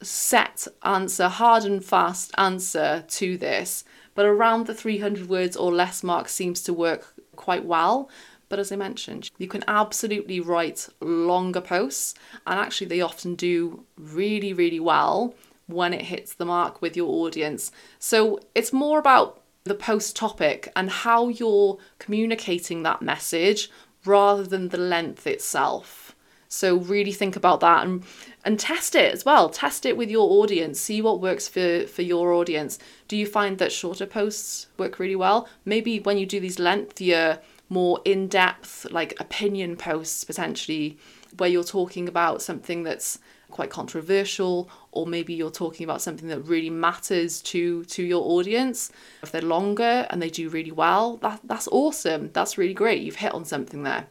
set 0.00 0.66
answer, 0.82 1.28
hard 1.28 1.64
and 1.64 1.84
fast 1.84 2.32
answer 2.38 3.04
to 3.06 3.36
this, 3.36 3.84
but 4.14 4.24
around 4.24 4.66
the 4.66 4.74
300 4.74 5.28
words 5.28 5.58
or 5.58 5.70
less 5.70 6.02
mark 6.02 6.30
seems 6.30 6.62
to 6.62 6.72
work 6.72 7.14
quite 7.36 7.66
well. 7.66 8.08
But 8.48 8.58
as 8.58 8.72
I 8.72 8.76
mentioned, 8.76 9.30
you 9.36 9.46
can 9.46 9.62
absolutely 9.68 10.40
write 10.40 10.88
longer 11.02 11.60
posts, 11.60 12.14
and 12.46 12.58
actually, 12.58 12.86
they 12.86 13.02
often 13.02 13.34
do 13.34 13.84
really, 13.98 14.54
really 14.54 14.80
well 14.80 15.34
when 15.66 15.92
it 15.92 16.06
hits 16.06 16.32
the 16.32 16.46
mark 16.46 16.80
with 16.80 16.96
your 16.96 17.08
audience. 17.08 17.70
So 17.98 18.40
it's 18.54 18.72
more 18.72 18.98
about 18.98 19.41
the 19.64 19.74
post 19.74 20.16
topic 20.16 20.70
and 20.74 20.90
how 20.90 21.28
you're 21.28 21.78
communicating 21.98 22.82
that 22.82 23.02
message 23.02 23.70
rather 24.04 24.42
than 24.42 24.68
the 24.68 24.78
length 24.78 25.26
itself. 25.26 26.14
So 26.48 26.76
really 26.76 27.12
think 27.12 27.34
about 27.34 27.60
that 27.60 27.86
and 27.86 28.04
and 28.44 28.58
test 28.58 28.94
it 28.94 29.14
as 29.14 29.24
well. 29.24 29.48
Test 29.48 29.86
it 29.86 29.96
with 29.96 30.10
your 30.10 30.42
audience. 30.42 30.78
See 30.78 31.00
what 31.00 31.20
works 31.20 31.48
for 31.48 31.86
for 31.86 32.02
your 32.02 32.32
audience. 32.32 32.78
Do 33.08 33.16
you 33.16 33.26
find 33.26 33.56
that 33.58 33.72
shorter 33.72 34.04
posts 34.04 34.66
work 34.76 34.98
really 34.98 35.16
well? 35.16 35.48
Maybe 35.64 36.00
when 36.00 36.18
you 36.18 36.26
do 36.26 36.40
these 36.40 36.58
lengthier, 36.58 37.38
more 37.70 38.00
in-depth 38.04 38.88
like 38.90 39.18
opinion 39.18 39.76
posts 39.76 40.24
potentially 40.24 40.98
where 41.38 41.48
you're 41.48 41.64
talking 41.64 42.06
about 42.06 42.42
something 42.42 42.82
that's 42.82 43.18
quite 43.52 43.70
controversial 43.70 44.68
or 44.90 45.06
maybe 45.06 45.32
you're 45.32 45.50
talking 45.50 45.84
about 45.84 46.02
something 46.02 46.28
that 46.28 46.40
really 46.40 46.70
matters 46.70 47.40
to 47.40 47.84
to 47.84 48.02
your 48.02 48.22
audience 48.24 48.90
if 49.22 49.30
they're 49.30 49.42
longer 49.42 50.06
and 50.10 50.20
they 50.20 50.30
do 50.30 50.48
really 50.48 50.72
well 50.72 51.18
that 51.18 51.38
that's 51.44 51.68
awesome 51.68 52.30
that's 52.32 52.58
really 52.58 52.74
great 52.74 53.02
you've 53.02 53.16
hit 53.16 53.32
on 53.32 53.44
something 53.44 53.84
there 53.84 54.06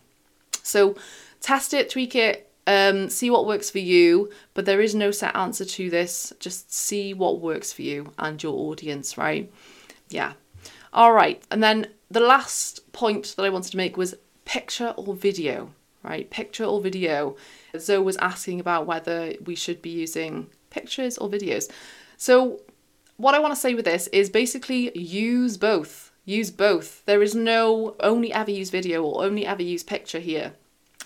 so 0.64 0.96
test 1.42 1.74
it, 1.74 1.90
tweak 1.90 2.16
it, 2.16 2.50
um, 2.68 3.10
see 3.10 3.30
what 3.30 3.48
works 3.48 3.70
for 3.70 3.80
you. 3.80 4.30
But 4.54 4.66
there 4.66 4.82
is 4.82 4.96
no 4.96 5.12
set 5.12 5.36
answer 5.36 5.66
to 5.66 5.90
this. 5.90 6.32
Just 6.40 6.74
see 6.74 7.14
what 7.14 7.42
works 7.42 7.74
for 7.74 7.82
you 7.82 8.14
and 8.18 8.42
your 8.42 8.54
audience, 8.54 9.18
right? 9.18 9.52
Yeah. 10.10 10.34
All 10.94 11.14
right. 11.14 11.44
And 11.52 11.64
then 11.64 11.88
the 12.10 12.20
last 12.20 12.92
point 12.94 13.34
that 13.36 13.44
I 13.44 13.50
wanted 13.50 13.72
to 13.72 13.78
make 13.78 13.98
was 13.98 14.16
picture 14.46 14.94
or 14.98 15.16
video, 15.16 15.72
right? 16.04 16.30
Picture 16.30 16.66
or 16.66 16.82
video. 16.82 17.36
Zoe 17.78 18.00
was 18.00 18.18
asking 18.18 18.60
about 18.60 18.88
whether 18.88 19.34
we 19.46 19.56
should 19.56 19.82
be 19.82 19.90
using 19.90 20.48
pictures 20.70 21.18
or 21.18 21.30
videos. 21.30 21.70
So, 22.18 22.62
what 23.18 23.36
I 23.36 23.40
want 23.40 23.54
to 23.54 23.60
say 23.60 23.74
with 23.74 23.86
this 23.86 24.08
is 24.08 24.30
basically 24.30 24.98
use 24.98 25.58
both 25.58 26.12
Use 26.26 26.52
both. 26.52 27.04
There 27.06 27.24
is 27.24 27.34
no 27.34 27.96
only 28.00 28.32
ever 28.32 28.52
use 28.52 28.70
video 28.70 29.04
or 29.04 29.24
only 29.24 29.46
ever 29.46 29.64
use 29.64 29.84
picture 29.84 30.20
here. 30.20 30.54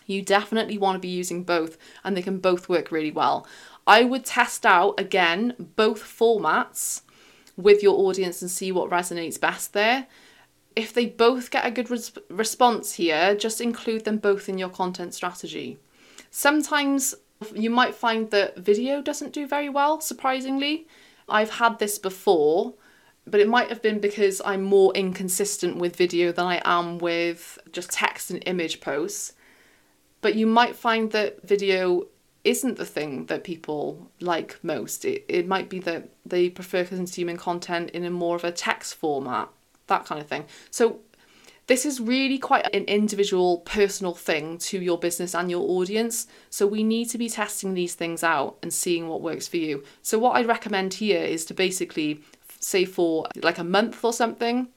You 0.05 0.21
definitely 0.21 0.77
want 0.77 0.95
to 0.95 0.99
be 0.99 1.07
using 1.07 1.43
both, 1.43 1.77
and 2.03 2.15
they 2.15 2.21
can 2.21 2.39
both 2.39 2.69
work 2.69 2.91
really 2.91 3.11
well. 3.11 3.47
I 3.87 4.03
would 4.03 4.25
test 4.25 4.65
out 4.65 4.99
again 4.99 5.55
both 5.75 6.03
formats 6.03 7.01
with 7.55 7.81
your 7.81 7.97
audience 7.97 8.41
and 8.41 8.51
see 8.51 8.71
what 8.71 8.89
resonates 8.89 9.39
best 9.39 9.73
there. 9.73 10.07
If 10.75 10.93
they 10.93 11.05
both 11.05 11.49
get 11.49 11.65
a 11.65 11.71
good 11.71 11.89
res- 11.89 12.11
response 12.29 12.93
here, 12.93 13.35
just 13.35 13.61
include 13.61 14.03
them 14.03 14.17
both 14.17 14.49
in 14.49 14.57
your 14.57 14.69
content 14.69 15.13
strategy. 15.13 15.79
Sometimes 16.37 17.15
you 17.53 17.69
might 17.69 17.95
find 17.95 18.29
that 18.31 18.57
video 18.57 19.01
doesn't 19.01 19.31
do 19.31 19.47
very 19.47 19.69
well, 19.69 20.01
surprisingly. 20.01 20.85
I've 21.29 21.49
had 21.49 21.79
this 21.79 21.97
before, 21.97 22.73
but 23.25 23.39
it 23.39 23.47
might 23.47 23.69
have 23.69 23.81
been 23.81 24.01
because 24.01 24.41
I'm 24.43 24.61
more 24.61 24.93
inconsistent 24.95 25.77
with 25.77 25.95
video 25.95 26.33
than 26.33 26.45
I 26.45 26.61
am 26.65 26.97
with 26.97 27.57
just 27.71 27.89
text 27.89 28.31
and 28.31 28.43
image 28.45 28.81
posts. 28.81 29.31
But 30.19 30.35
you 30.35 30.45
might 30.45 30.75
find 30.75 31.09
that 31.13 31.41
video 31.47 32.07
isn't 32.43 32.75
the 32.75 32.85
thing 32.85 33.27
that 33.27 33.45
people 33.45 34.11
like 34.19 34.59
most. 34.61 35.05
It, 35.05 35.23
it 35.29 35.47
might 35.47 35.69
be 35.69 35.79
that 35.79 36.09
they 36.25 36.49
prefer 36.49 36.83
consuming 36.83 37.37
content 37.37 37.91
in 37.91 38.03
a 38.03 38.09
more 38.09 38.35
of 38.35 38.43
a 38.43 38.51
text 38.51 38.95
format, 38.95 39.47
that 39.87 40.05
kind 40.05 40.19
of 40.19 40.27
thing. 40.27 40.47
So 40.69 40.99
this 41.67 41.85
is 41.85 41.99
really 41.99 42.37
quite 42.37 42.73
an 42.75 42.83
individual 42.85 43.59
personal 43.59 44.13
thing 44.13 44.57
to 44.59 44.79
your 44.79 44.99
business 44.99 45.33
and 45.33 45.49
your 45.49 45.67
audience. 45.67 46.27
So 46.49 46.67
we 46.67 46.83
need 46.83 47.09
to 47.09 47.17
be 47.17 47.29
testing 47.29 47.73
these 47.73 47.95
things 47.95 48.23
out 48.23 48.57
and 48.61 48.71
seeing 48.73 49.07
what 49.07 49.21
works 49.21 49.47
for 49.47 49.57
you. 49.57 49.83
So 50.03 50.19
what 50.19 50.35
I'd 50.35 50.47
recommend 50.47 50.93
here 50.95 51.23
is 51.23 51.43
to 51.45 51.53
basically 51.53 52.21
say 52.59 52.85
for 52.85 53.25
like 53.41 53.57
a 53.57 53.63
month 53.63 54.03
or 54.03 54.13
something, 54.13 54.67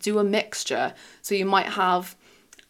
do 0.00 0.18
a 0.18 0.24
mixture. 0.24 0.94
So 1.22 1.34
you 1.34 1.46
might 1.46 1.66
have 1.66 2.16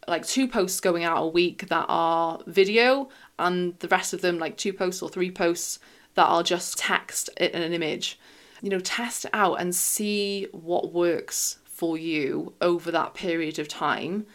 like 0.06 0.26
two 0.26 0.46
posts 0.46 0.80
going 0.80 1.04
out 1.04 1.22
a 1.22 1.26
week 1.26 1.68
that 1.68 1.86
are 1.88 2.40
video 2.46 3.08
and 3.38 3.78
the 3.78 3.88
rest 3.88 4.12
of 4.12 4.20
them 4.20 4.38
like 4.38 4.58
two 4.58 4.74
posts 4.74 5.00
or 5.00 5.08
three 5.08 5.30
posts 5.30 5.78
that 6.14 6.26
are 6.26 6.42
just 6.42 6.76
text 6.76 7.30
and 7.38 7.54
an 7.54 7.72
image. 7.72 8.18
You 8.60 8.70
know, 8.70 8.80
test 8.80 9.24
out 9.32 9.60
and 9.60 9.74
see 9.74 10.48
what 10.52 10.92
works 10.92 11.58
for 11.74 11.98
you 11.98 12.54
over 12.60 12.90
that 12.90 13.14
period 13.14 13.58
of 13.58 13.68
time. 13.68 14.26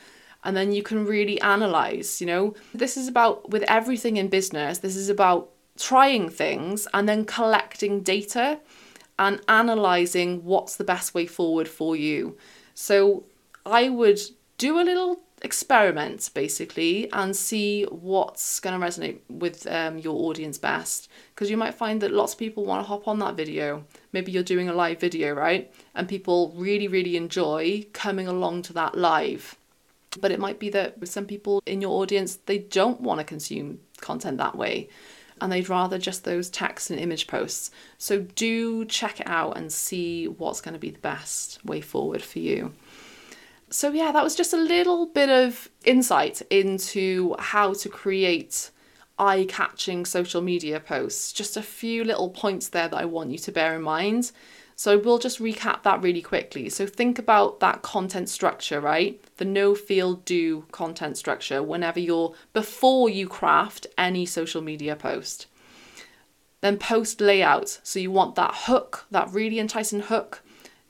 And 0.43 0.55
then 0.55 0.71
you 0.71 0.83
can 0.83 1.05
really 1.05 1.39
analyze, 1.41 2.21
you 2.21 2.27
know. 2.27 2.53
This 2.73 2.97
is 2.97 3.07
about, 3.07 3.49
with 3.49 3.63
everything 3.63 4.17
in 4.17 4.27
business, 4.27 4.79
this 4.79 4.95
is 4.95 5.09
about 5.09 5.49
trying 5.77 6.29
things 6.29 6.87
and 6.93 7.07
then 7.07 7.25
collecting 7.25 8.01
data 8.01 8.59
and 9.17 9.41
analyzing 9.47 10.43
what's 10.43 10.75
the 10.75 10.83
best 10.83 11.13
way 11.13 11.25
forward 11.25 11.67
for 11.67 11.95
you. 11.95 12.37
So 12.73 13.25
I 13.65 13.89
would 13.89 14.19
do 14.57 14.79
a 14.79 14.83
little 14.83 15.21
experiment 15.41 16.29
basically 16.33 17.11
and 17.13 17.35
see 17.35 17.83
what's 17.85 18.59
going 18.59 18.79
to 18.79 18.85
resonate 18.85 19.19
with 19.29 19.67
um, 19.67 19.97
your 19.97 20.15
audience 20.29 20.57
best. 20.57 21.09
Because 21.33 21.49
you 21.49 21.57
might 21.57 21.73
find 21.73 22.01
that 22.01 22.11
lots 22.11 22.33
of 22.33 22.39
people 22.39 22.65
want 22.65 22.83
to 22.83 22.87
hop 22.87 23.07
on 23.07 23.19
that 23.19 23.35
video. 23.35 23.83
Maybe 24.11 24.31
you're 24.31 24.43
doing 24.43 24.69
a 24.69 24.73
live 24.73 24.99
video 24.99 25.33
right? 25.33 25.71
And 25.95 26.07
people 26.07 26.53
really 26.55 26.87
really 26.87 27.15
enjoy 27.15 27.85
coming 27.93 28.27
along 28.27 28.63
to 28.63 28.73
that 28.73 28.97
live. 28.97 29.55
But 30.19 30.31
it 30.31 30.39
might 30.39 30.59
be 30.59 30.69
that 30.71 30.97
with 30.99 31.09
some 31.09 31.25
people 31.25 31.61
in 31.65 31.81
your 31.81 32.01
audience 32.01 32.35
they 32.45 32.59
don't 32.59 33.01
want 33.01 33.19
to 33.19 33.23
consume 33.23 33.79
content 34.01 34.37
that 34.37 34.55
way. 34.55 34.89
And 35.41 35.51
they'd 35.51 35.69
rather 35.69 35.97
just 35.97 36.25
those 36.25 36.49
text 36.49 36.89
and 36.89 36.99
image 36.99 37.27
posts. 37.27 37.71
So 37.97 38.19
do 38.19 38.83
check 38.83 39.21
it 39.21 39.27
out 39.27 39.55
and 39.55 39.71
see 39.71 40.27
what's 40.27 40.59
going 40.59 40.73
to 40.73 40.79
be 40.79 40.91
the 40.91 40.99
best 40.99 41.63
way 41.63 41.79
forward 41.79 42.21
for 42.21 42.39
you 42.39 42.73
so 43.69 43.91
yeah, 43.91 44.11
that 44.11 44.23
was 44.23 44.35
just 44.35 44.53
a 44.53 44.57
little 44.57 45.05
bit 45.05 45.29
of 45.29 45.69
insight 45.85 46.41
into 46.49 47.35
how 47.39 47.73
to 47.73 47.89
create 47.89 48.71
eye-catching 49.17 50.05
social 50.05 50.41
media 50.41 50.79
posts. 50.79 51.33
Just 51.33 51.57
a 51.57 51.61
few 51.61 52.03
little 52.03 52.29
points 52.29 52.69
there 52.69 52.87
that 52.87 52.97
I 52.97 53.05
want 53.05 53.31
you 53.31 53.37
to 53.39 53.51
bear 53.51 53.75
in 53.75 53.81
mind. 53.81 54.31
So 54.75 54.97
we'll 54.97 55.19
just 55.19 55.39
recap 55.39 55.83
that 55.83 56.01
really 56.01 56.21
quickly. 56.21 56.69
So 56.69 56.87
think 56.87 57.19
about 57.19 57.59
that 57.59 57.81
content 57.81 58.29
structure, 58.29 58.79
right? 58.79 59.21
The 59.35 59.43
know 59.43 59.75
feel 59.75 60.13
do 60.15 60.61
content 60.71 61.17
structure 61.17 61.61
whenever 61.61 61.99
you're 61.99 62.33
before 62.53 63.09
you 63.09 63.27
craft 63.27 63.87
any 63.97 64.25
social 64.25 64.61
media 64.61 64.95
post. 64.95 65.47
Then 66.61 66.77
post 66.77 67.19
layout. 67.19 67.79
So 67.83 67.99
you 67.99 68.09
want 68.09 68.35
that 68.35 68.53
hook, 68.55 69.05
that 69.11 69.29
really 69.31 69.59
enticing 69.59 69.99
hook 69.99 70.41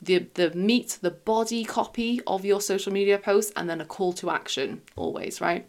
the 0.01 0.27
the 0.35 0.51
meat, 0.51 0.97
the 1.01 1.11
body 1.11 1.63
copy 1.65 2.21
of 2.25 2.45
your 2.45 2.61
social 2.61 2.93
media 2.93 3.17
post, 3.17 3.53
and 3.55 3.69
then 3.69 3.81
a 3.81 3.85
call 3.85 4.13
to 4.13 4.29
action 4.29 4.81
always, 4.95 5.41
right? 5.41 5.67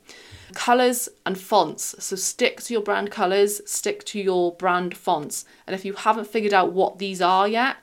Colors 0.55 1.09
and 1.27 1.39
fonts. 1.39 1.95
So 1.99 2.17
stick 2.17 2.61
to 2.63 2.73
your 2.73 2.83
brand 2.83 3.11
colors, 3.11 3.61
stick 3.71 4.05
to 4.07 4.21
your 4.21 4.55
brand 4.55 4.97
fonts. 4.97 5.45
And 5.67 5.75
if 5.75 5.85
you 5.85 5.95
haven't 5.95 6.27
figured 6.27 6.55
out 6.55 6.73
what 6.73 6.99
these 6.99 7.21
are 7.21 7.49
yet, 7.49 7.77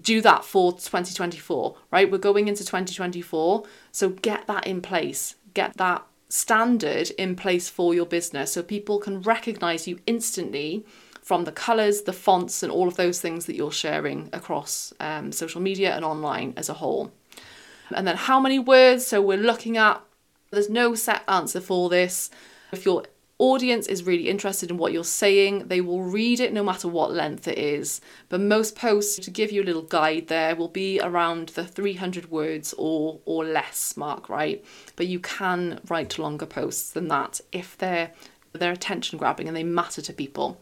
do 0.00 0.20
that 0.20 0.44
for 0.44 0.72
2024, 0.72 1.76
right? 1.90 2.10
We're 2.10 2.18
going 2.18 2.48
into 2.48 2.64
2024, 2.64 3.64
so 3.90 4.10
get 4.10 4.46
that 4.46 4.66
in 4.66 4.82
place. 4.82 5.36
Get 5.54 5.76
that 5.78 6.06
standard 6.28 7.10
in 7.12 7.36
place 7.36 7.68
for 7.68 7.94
your 7.94 8.06
business 8.06 8.52
so 8.52 8.62
people 8.62 8.98
can 8.98 9.20
recognize 9.20 9.86
you 9.86 9.98
instantly 10.06 10.84
from 11.22 11.44
the 11.44 11.52
colours, 11.52 12.02
the 12.02 12.12
fonts, 12.12 12.62
and 12.62 12.70
all 12.70 12.88
of 12.88 12.96
those 12.96 13.20
things 13.20 13.46
that 13.46 13.56
you're 13.56 13.72
sharing 13.72 14.28
across 14.32 14.92
um, 15.00 15.32
social 15.32 15.60
media 15.60 15.94
and 15.94 16.04
online 16.04 16.52
as 16.56 16.68
a 16.68 16.74
whole. 16.74 17.12
And 17.94 18.06
then 18.06 18.16
how 18.16 18.40
many 18.40 18.58
words? 18.58 19.06
So 19.06 19.22
we're 19.22 19.38
looking 19.38 19.76
at, 19.76 20.02
there's 20.50 20.68
no 20.68 20.94
set 20.94 21.22
answer 21.28 21.60
for 21.60 21.88
this. 21.88 22.30
If 22.72 22.84
your 22.84 23.04
audience 23.38 23.86
is 23.86 24.04
really 24.04 24.28
interested 24.28 24.70
in 24.70 24.78
what 24.78 24.92
you're 24.92 25.04
saying, 25.04 25.68
they 25.68 25.80
will 25.80 26.02
read 26.02 26.40
it 26.40 26.52
no 26.52 26.64
matter 26.64 26.88
what 26.88 27.12
length 27.12 27.46
it 27.46 27.58
is. 27.58 28.00
But 28.28 28.40
most 28.40 28.74
posts, 28.76 29.16
to 29.24 29.30
give 29.30 29.52
you 29.52 29.62
a 29.62 29.64
little 29.64 29.82
guide 29.82 30.28
there, 30.28 30.56
will 30.56 30.68
be 30.68 31.00
around 31.00 31.50
the 31.50 31.64
300 31.64 32.30
words 32.30 32.74
or 32.78 33.20
or 33.24 33.44
less 33.44 33.96
mark, 33.96 34.28
right? 34.28 34.64
But 34.96 35.06
you 35.06 35.20
can 35.20 35.80
write 35.88 36.18
longer 36.18 36.46
posts 36.46 36.90
than 36.90 37.08
that 37.08 37.40
if 37.52 37.76
they're 37.78 38.12
they're 38.52 38.72
attention 38.72 39.18
grabbing 39.18 39.48
and 39.48 39.56
they 39.56 39.64
matter 39.64 40.02
to 40.02 40.12
people. 40.12 40.60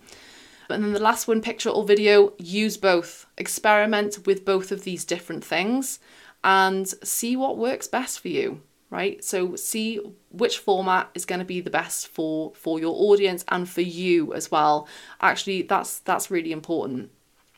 And 0.70 0.85
then 0.85 0.92
the 0.92 1.00
last 1.00 1.28
one, 1.28 1.40
picture 1.40 1.70
or 1.70 1.85
video, 1.85 2.33
use 2.38 2.76
both. 2.76 3.26
Experiment 3.38 4.26
with 4.26 4.44
both 4.44 4.72
of 4.72 4.85
these 4.85 5.04
different 5.04 5.44
things 5.44 5.98
and 6.42 6.88
see 7.04 7.37
what 7.37 7.59
works 7.59 7.87
best 7.87 8.20
for 8.20 8.28
you, 8.28 8.62
right? 8.90 9.22
So 9.22 9.56
see 9.56 10.00
which 10.30 10.59
format 10.59 11.11
is 11.14 11.26
going 11.26 11.38
to 11.38 11.44
be 11.44 11.61
the 11.61 11.70
best 11.70 12.09
for 12.09 12.52
for 12.54 12.80
your 12.80 12.94
audience 12.94 13.44
and 13.48 13.68
for 13.68 13.83
you 13.83 14.33
as 14.35 14.50
well. 14.50 14.88
Actually, 15.20 15.62
that's 15.62 15.98
that's 16.00 16.30
really 16.30 16.52
important 16.52 17.11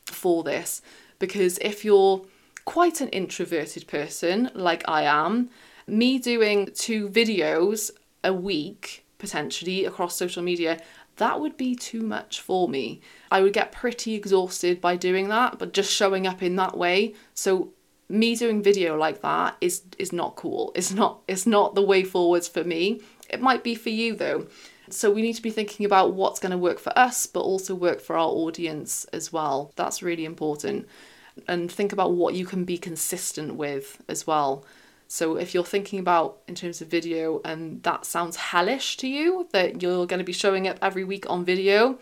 for 0.07 0.42
this 0.42 0.83
because 1.18 1.59
if 1.59 1.85
you're 1.85 2.25
quite 2.64 3.01
an 3.01 3.09
introverted 3.09 3.87
person 3.87 4.51
like 4.55 4.83
I 4.88 5.03
am, 5.03 5.51
me 5.87 6.18
doing 6.18 6.70
two 6.75 7.09
videos 7.09 7.90
a 8.25 8.33
week 8.33 9.05
potentially 9.18 9.85
across 9.85 10.16
social 10.16 10.42
media 10.42 10.81
that 11.23 11.41
would 11.41 11.57
be 11.57 11.77
too 11.77 12.03
much 12.03 12.41
for 12.41 12.69
me. 12.69 13.01
I 13.31 13.43
would 13.43 13.53
get 13.53 13.71
pretty 13.71 14.15
exhausted 14.15 14.81
by 14.81 14.97
doing 14.97 15.29
that, 15.29 15.57
but 15.57 15.73
just 15.73 15.93
showing 15.93 16.27
up 16.27 16.43
in 16.43 16.57
that 16.57 16.77
way. 16.77 17.15
So 17.33 17.73
me 18.09 18.35
doing 18.35 18.61
video 18.61 18.99
like 18.99 19.23
that 19.23 19.57
is 19.61 19.83
is 20.01 20.13
not 20.13 20.35
cool. 20.35 20.73
It's 20.75 20.91
not 20.91 21.21
it's 21.29 21.47
not 21.47 21.77
the 21.77 21.89
way 21.93 22.03
forwards 22.03 22.49
for 22.49 22.65
me. 22.65 23.03
It 23.31 23.41
might 23.41 23.63
be 23.63 23.77
for 23.77 23.91
you 23.91 24.17
though. 24.17 24.49
So 24.91 25.13
we 25.13 25.23
need 25.23 25.35
to 25.35 25.43
be 25.43 25.53
thinking 25.53 25.87
about 25.87 26.13
what's 26.15 26.41
going 26.41 26.51
to 26.51 26.59
work 26.59 26.81
for 26.81 26.93
us 26.99 27.27
but 27.27 27.43
also 27.43 27.73
work 27.73 28.01
for 28.01 28.17
our 28.17 28.29
audience 28.29 29.05
as 29.13 29.33
well. 29.33 29.73
That's 29.77 30.03
really 30.03 30.25
important. 30.25 30.89
And 31.47 31.71
think 31.71 31.93
about 31.93 32.15
what 32.15 32.35
you 32.35 32.47
can 32.47 32.65
be 32.65 32.79
consistent 32.79 33.55
with 33.55 34.03
as 34.09 34.27
well. 34.27 34.65
So 35.12 35.37
if 35.37 35.53
you're 35.53 35.62
thinking 35.62 35.98
about 35.98 36.38
in 36.48 36.55
terms 36.55 36.81
of 36.81 36.88
video 36.88 37.42
and 37.44 37.83
that 37.83 38.07
sounds 38.07 38.37
hellish 38.37 38.96
to 38.96 39.07
you, 39.07 39.46
that 39.53 39.83
you're 39.83 40.07
going 40.07 40.20
to 40.20 40.25
be 40.25 40.33
showing 40.33 40.66
up 40.66 40.79
every 40.81 41.05
week 41.05 41.29
on 41.29 41.44
video, 41.44 41.98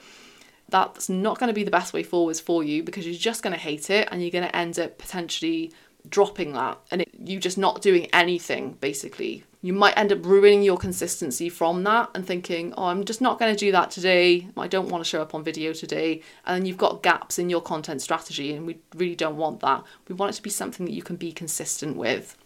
that's 0.69 1.09
not 1.09 1.41
going 1.41 1.49
to 1.49 1.53
be 1.53 1.65
the 1.65 1.73
best 1.73 1.93
way 1.93 2.05
forwards 2.05 2.39
for 2.39 2.63
you 2.63 2.85
because 2.85 3.05
you're 3.05 3.17
just 3.17 3.43
going 3.43 3.53
to 3.53 3.59
hate 3.59 3.91
it 3.91 4.07
and 4.13 4.23
you're 4.23 4.31
going 4.31 4.45
to 4.45 4.55
end 4.55 4.79
up 4.79 4.97
potentially 4.97 5.73
dropping 6.09 6.53
that 6.53 6.79
and 6.93 7.03
it, 7.03 7.11
you 7.19 7.41
just 7.41 7.59
not 7.59 7.83
doing 7.83 8.07
anything 8.13 8.79
basically. 8.81 9.43
You 9.61 9.73
might 9.73 9.99
end 9.99 10.13
up 10.13 10.25
ruining 10.25 10.63
your 10.63 10.79
consistency 10.79 11.49
from 11.49 11.83
that 11.83 12.11
and 12.15 12.25
thinking, 12.25 12.73
oh, 12.77 12.85
I'm 12.85 13.05
just 13.05 13.21
not 13.21 13.41
going 13.41 13.53
to 13.53 13.59
do 13.59 13.73
that 13.73 13.91
today. 13.91 14.47
I 14.57 14.69
don't 14.69 14.89
want 14.89 15.03
to 15.03 15.09
show 15.09 15.21
up 15.21 15.35
on 15.35 15.43
video 15.43 15.73
today. 15.73 16.23
And 16.47 16.65
you've 16.69 16.79
got 16.79 17.03
gaps 17.03 17.41
in 17.41 17.51
your 17.51 17.61
content 17.61 18.03
strategy, 18.03 18.55
and 18.55 18.67
we 18.67 18.79
really 18.95 19.17
don't 19.17 19.37
want 19.37 19.61
that. 19.61 19.83
We 20.09 20.15
want 20.15 20.33
it 20.33 20.37
to 20.37 20.43
be 20.43 20.49
something 20.49 20.87
that 20.87 20.93
you 20.93 21.03
can 21.03 21.17
be 21.17 21.33
consistent 21.33 21.97
with. 21.97 22.39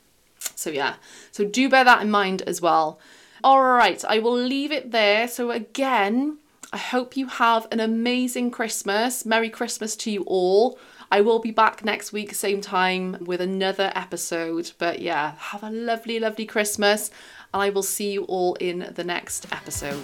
So 0.55 0.71
yeah, 0.71 0.95
so 1.31 1.45
do 1.45 1.69
bear 1.69 1.85
that 1.85 2.03
in 2.03 2.11
mind 2.11 2.43
as 2.43 2.61
well. 2.61 2.99
All 3.43 3.63
right, 3.63 4.03
I 4.09 4.19
will 4.21 4.37
leave 4.37 4.73
it 4.73 4.91
there. 4.91 5.29
So 5.29 5.51
again, 5.51 6.39
I 6.73 6.79
hope 6.79 7.17
you 7.17 7.29
have 7.29 7.67
an 7.71 7.81
amazing 7.81 8.51
Christmas. 8.51 9.25
Merry 9.27 9.51
Christmas 9.51 9.95
to 9.97 10.11
you 10.11 10.25
all. 10.27 10.79
I 11.11 11.21
will 11.21 11.39
be 11.39 11.51
back 11.53 11.85
next 11.85 12.13
week, 12.13 12.35
same 12.35 12.61
time, 12.61 13.19
with 13.21 13.41
another 13.41 13.93
episode. 13.95 14.73
But 14.79 15.01
yeah, 15.01 15.35
have 15.37 15.63
a 15.63 15.71
lovely, 15.71 16.19
lovely 16.19 16.47
Christmas, 16.47 17.11
and 17.53 17.63
I 17.63 17.71
will 17.71 17.85
see 17.85 18.13
you 18.13 18.25
all 18.25 18.55
in 18.55 18.91
the 18.95 19.05
next 19.05 19.47
episode. 19.53 20.03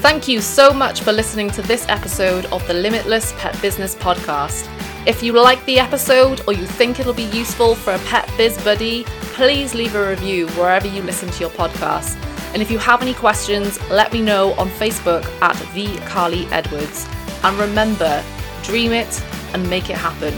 Thank 0.00 0.28
you 0.28 0.40
so 0.40 0.72
much 0.72 1.00
for 1.00 1.12
listening 1.12 1.50
to 1.50 1.62
this 1.62 1.86
episode 1.88 2.46
of 2.46 2.66
the 2.68 2.74
Limitless 2.74 3.32
Pet 3.38 3.60
Business 3.60 3.94
Podcast. 3.96 4.79
If 5.06 5.22
you 5.22 5.32
like 5.32 5.64
the 5.64 5.78
episode 5.78 6.42
or 6.46 6.52
you 6.52 6.66
think 6.66 7.00
it'll 7.00 7.14
be 7.14 7.22
useful 7.22 7.74
for 7.74 7.94
a 7.94 7.98
pet 8.00 8.30
biz 8.36 8.62
buddy, 8.62 9.04
please 9.32 9.74
leave 9.74 9.94
a 9.94 10.10
review 10.10 10.46
wherever 10.48 10.86
you 10.86 11.02
listen 11.02 11.30
to 11.30 11.40
your 11.40 11.48
podcast. 11.50 12.22
And 12.52 12.60
if 12.60 12.70
you 12.70 12.76
have 12.78 13.00
any 13.00 13.14
questions, 13.14 13.80
let 13.90 14.12
me 14.12 14.20
know 14.20 14.52
on 14.54 14.68
Facebook 14.68 15.24
at 15.40 15.56
the 15.72 15.86
Karly 16.08 16.50
Edwards. 16.52 17.08
And 17.42 17.58
remember, 17.58 18.22
dream 18.62 18.92
it 18.92 19.24
and 19.54 19.68
make 19.70 19.88
it 19.88 19.96
happen. 19.96 20.34